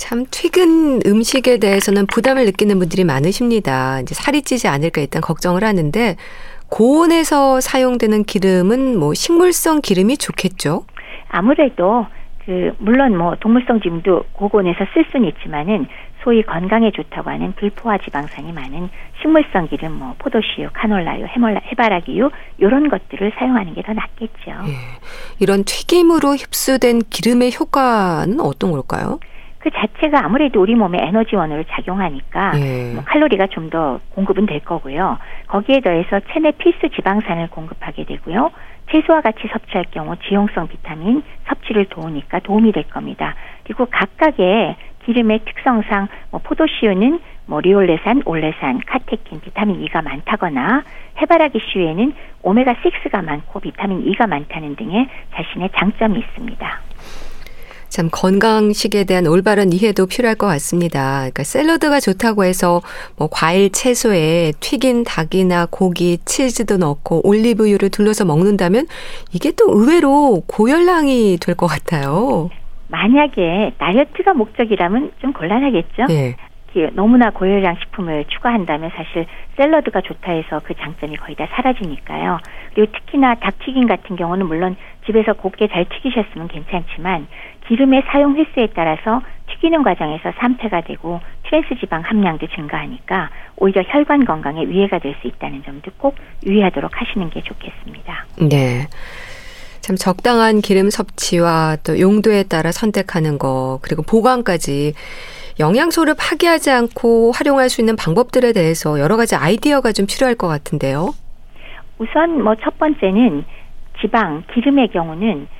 참 0.00 0.24
튀긴 0.30 1.02
음식에 1.06 1.58
대해서는 1.58 2.06
부담을 2.06 2.46
느끼는 2.46 2.78
분들이 2.78 3.04
많으십니다. 3.04 4.00
이제 4.00 4.14
살이 4.14 4.40
찌지 4.40 4.66
않을까 4.66 5.02
일단 5.02 5.20
걱정을 5.20 5.62
하는데 5.62 6.16
고온에서 6.70 7.60
사용되는 7.60 8.24
기름은 8.24 8.98
뭐 8.98 9.12
식물성 9.12 9.82
기름이 9.82 10.16
좋겠죠? 10.16 10.84
아무래도 11.28 12.06
그 12.46 12.72
물론 12.78 13.14
뭐 13.18 13.36
동물성 13.40 13.82
지분도 13.82 14.24
고곤에서 14.32 14.78
쓸 14.94 15.04
수는 15.12 15.28
있지만은 15.28 15.86
소위 16.24 16.42
건강에 16.42 16.90
좋다고 16.92 17.28
하는 17.28 17.52
불포화 17.56 17.98
지방산이 17.98 18.52
많은 18.52 18.88
식물성 19.20 19.68
기름, 19.68 19.92
뭐 19.98 20.14
포도씨유, 20.18 20.68
카놀라유, 20.72 21.26
해몰라, 21.26 21.60
해바라기유 21.72 22.30
이런 22.58 22.88
것들을 22.88 23.32
사용하는 23.38 23.74
게 23.74 23.82
더 23.82 23.92
낫겠죠. 23.92 24.50
예. 24.66 24.76
이런 25.38 25.64
튀김으로 25.64 26.30
흡수된 26.36 27.00
기름의 27.10 27.52
효과는 27.58 28.40
어떤 28.40 28.72
걸까요? 28.72 29.20
그 29.60 29.70
자체가 29.70 30.24
아무래도 30.24 30.60
우리 30.60 30.74
몸에 30.74 30.98
에너지원으로 31.02 31.64
작용하니까 31.68 32.52
예. 32.56 32.94
뭐 32.94 33.04
칼로리가 33.04 33.46
좀 33.46 33.70
더 33.70 34.00
공급은 34.14 34.46
될 34.46 34.60
거고요. 34.60 35.18
거기에 35.46 35.78
더해서 35.80 36.18
체내 36.32 36.50
필수 36.52 36.88
지방산을 36.88 37.50
공급하게 37.50 38.04
되고요. 38.04 38.50
채소와 38.90 39.20
같이 39.20 39.46
섭취할 39.52 39.84
경우 39.92 40.16
지용성 40.28 40.66
비타민 40.66 41.22
섭취를 41.46 41.84
도우니까 41.84 42.40
도움이 42.40 42.72
될 42.72 42.88
겁니다. 42.88 43.36
그리고 43.62 43.86
각각의 43.86 44.74
기름의 45.04 45.40
특성상 45.44 46.08
뭐 46.32 46.40
포도씨유는 46.42 47.20
뭐 47.46 47.60
리올레산, 47.60 48.22
올레산, 48.24 48.80
카테킨, 48.86 49.40
비타민 49.40 49.80
E가 49.82 50.02
많다거나 50.02 50.82
해바라기 51.20 51.60
씨유에는 51.60 52.12
오메가 52.42 52.74
6가 52.74 53.24
많고 53.24 53.60
비타민 53.60 54.04
E가 54.08 54.26
많다는 54.26 54.74
등의 54.74 55.08
자신의 55.34 55.70
장점이 55.76 56.18
있습니다. 56.18 56.80
참 57.90 58.08
건강식에 58.10 59.04
대한 59.04 59.26
올바른 59.26 59.72
이해도 59.72 60.06
필요할 60.06 60.36
것 60.36 60.46
같습니다. 60.46 61.18
그러니까 61.18 61.42
샐러드가 61.42 62.00
좋다고 62.00 62.44
해서 62.44 62.80
뭐 63.18 63.28
과일, 63.30 63.70
채소에 63.70 64.52
튀긴 64.60 65.04
닭이나 65.04 65.66
고기, 65.70 66.18
치즈도 66.24 66.78
넣고 66.78 67.26
올리브유를 67.28 67.90
둘러서 67.90 68.24
먹는다면 68.24 68.86
이게 69.32 69.52
또 69.52 69.66
의외로 69.68 70.42
고열량이 70.46 71.38
될 71.40 71.56
것 71.56 71.66
같아요. 71.66 72.48
만약에 72.88 73.72
다이어트가 73.78 74.34
목적이라면 74.34 75.12
좀 75.20 75.32
곤란하겠죠. 75.32 76.06
네. 76.08 76.36
너무나 76.92 77.30
고열량 77.30 77.74
식품을 77.80 78.26
추가한다면 78.28 78.92
사실 78.94 79.26
샐러드가 79.56 80.02
좋다 80.02 80.30
해서 80.30 80.60
그 80.62 80.72
장점이 80.74 81.16
거의 81.16 81.34
다 81.34 81.48
사라지니까요. 81.50 82.38
그리고 82.72 82.92
특히나 82.92 83.34
닭튀김 83.34 83.88
같은 83.88 84.14
경우는 84.14 84.46
물론 84.46 84.76
집에서 85.04 85.32
곱게 85.32 85.66
잘 85.66 85.86
튀기셨으면 85.86 86.46
괜찮지만 86.46 87.26
기름의 87.70 88.02
사용 88.10 88.36
횟수에 88.36 88.66
따라서 88.74 89.22
튀기는 89.48 89.84
과정에서 89.84 90.32
산패가 90.40 90.80
되고 90.82 91.20
트랜스 91.44 91.78
지방 91.78 92.02
함량도 92.02 92.48
증가하니까 92.48 93.30
오히려 93.56 93.82
혈관 93.86 94.24
건강에 94.24 94.66
위해가 94.66 94.98
될 94.98 95.14
수 95.22 95.28
있다는 95.28 95.62
점도 95.64 95.90
꼭 95.96 96.16
유의하도록 96.44 96.90
하시는 96.92 97.30
게 97.30 97.40
좋겠습니다. 97.42 98.26
네. 98.48 98.88
참 99.80 99.94
적당한 99.96 100.60
기름 100.60 100.90
섭취와 100.90 101.76
또 101.84 102.00
용도에 102.00 102.42
따라 102.42 102.72
선택하는 102.72 103.38
거 103.38 103.78
그리고 103.82 104.02
보관까지 104.02 104.94
영양소를 105.60 106.14
파괴하지 106.18 106.70
않고 106.72 107.30
활용할 107.32 107.68
수 107.68 107.80
있는 107.80 107.94
방법들에 107.94 108.52
대해서 108.52 108.98
여러 108.98 109.16
가지 109.16 109.36
아이디어가 109.36 109.92
좀 109.92 110.06
필요할 110.06 110.34
것 110.34 110.48
같은데요. 110.48 111.14
우선 111.98 112.42
뭐 112.42 112.54
첫 112.62 112.78
번째는 112.78 113.44
지방, 114.00 114.42
기름의 114.54 114.88
경우는 114.88 115.46
그 115.46 115.59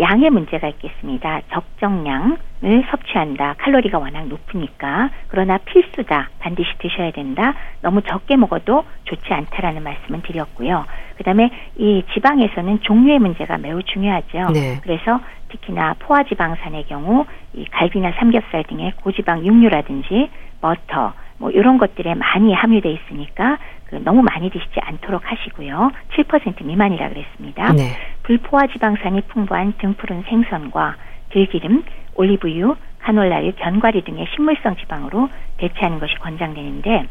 양의 0.00 0.30
문제가 0.30 0.68
있겠습니다. 0.68 1.40
적정량을 1.52 2.86
섭취한다. 2.90 3.54
칼로리가 3.58 3.98
워낙 3.98 4.26
높으니까. 4.26 5.10
그러나 5.28 5.58
필수다. 5.58 6.30
반드시 6.40 6.68
드셔야 6.78 7.12
된다. 7.12 7.54
너무 7.80 8.02
적게 8.02 8.36
먹어도 8.36 8.84
좋지 9.04 9.32
않다라는 9.32 9.82
말씀을 9.82 10.22
드렸고요. 10.22 10.84
그 11.16 11.24
다음에 11.24 11.50
이 11.76 12.02
지방에서는 12.12 12.80
종류의 12.82 13.20
문제가 13.20 13.58
매우 13.58 13.82
중요하죠. 13.82 14.52
네. 14.52 14.80
그래서 14.82 15.20
특히나 15.48 15.94
포화지방산의 16.00 16.86
경우 16.88 17.24
이 17.54 17.64
갈비나 17.66 18.12
삼겹살 18.18 18.64
등의 18.64 18.92
고지방 19.02 19.46
육류라든지 19.46 20.30
버터 20.60 21.12
뭐 21.38 21.50
이런 21.50 21.78
것들에 21.78 22.14
많이 22.14 22.52
함유돼 22.52 22.90
있으니까 22.90 23.58
그 23.86 23.94
너무 24.04 24.22
많이 24.22 24.50
드시지 24.50 24.80
않도록 24.80 25.22
하시고요. 25.30 25.92
7% 26.16 26.64
미만이라 26.64 27.08
그랬습니다. 27.08 27.72
네. 27.72 27.96
불포화 28.28 28.66
지방산이 28.66 29.22
풍부한 29.22 29.74
등푸른 29.78 30.22
생선과 30.28 30.96
들기름, 31.30 31.82
올리브유, 32.14 32.76
카놀라유, 33.00 33.52
견과류 33.56 34.04
등의 34.04 34.26
식물성 34.34 34.76
지방으로 34.76 35.30
대체하는 35.56 35.98
것이 35.98 36.14
권장되는데 36.16 37.06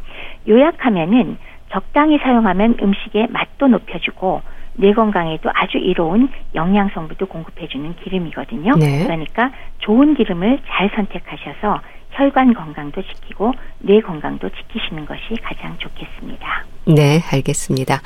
요약하면은 0.48 1.40
적당히 1.72 2.20
사용하면 2.20 2.78
음식의 2.80 3.28
맛도 3.32 3.68
높여주고 3.68 4.44
뇌 4.76 4.94
건강에도 4.94 5.50
아주 5.56 5.80
이로운 5.80 6.30
영양 6.54 6.90
성분도 6.90 7.26
공급해주는 7.26 7.96
기름이거든요. 7.96 8.76
네. 8.76 9.04
그러니까 9.04 9.52
좋은 9.80 10.14
기름을 10.14 10.60
잘 10.68 10.92
선택하셔서 10.96 11.82
혈관 12.12 12.54
건강도 12.54 13.02
지키고 13.02 13.54
뇌 13.80 14.02
건강도 14.02 14.50
지키시는 14.50 15.08
것이 15.08 15.36
가장 15.42 15.76
좋겠습니다. 15.80 16.66
네, 16.86 17.22
알겠습니다. 17.34 18.02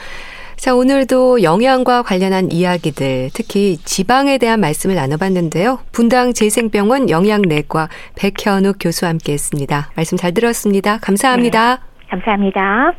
자, 0.62 0.76
오늘도 0.76 1.42
영양과 1.42 2.04
관련한 2.04 2.52
이야기들, 2.52 3.32
특히 3.34 3.78
지방에 3.84 4.38
대한 4.38 4.60
말씀을 4.60 4.94
나눠봤는데요. 4.96 5.80
분당 5.92 6.34
재생병원 6.34 7.10
영양내과 7.10 7.90
백현욱 8.16 8.76
교수와 8.80 9.10
함께 9.10 9.34
했습니다. 9.34 9.90
말씀 9.96 10.20
잘 10.20 10.36
들었습니다. 10.36 11.00
감사합니다. 11.00 11.78
네, 11.78 12.08
감사합니다. 12.12 12.94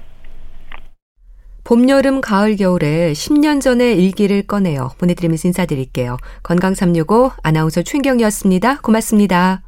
봄, 1.62 1.88
여름, 1.88 2.20
가을, 2.20 2.56
겨울에 2.56 3.12
10년 3.12 3.60
전의 3.60 3.96
일기를 3.96 4.42
꺼내어 4.42 4.90
보내드리면서 4.98 5.46
인사드릴게요. 5.46 6.16
건강365 6.42 7.30
아나운서 7.44 7.82
최경이었습니다. 7.82 8.80
고맙습니다. 8.80 9.62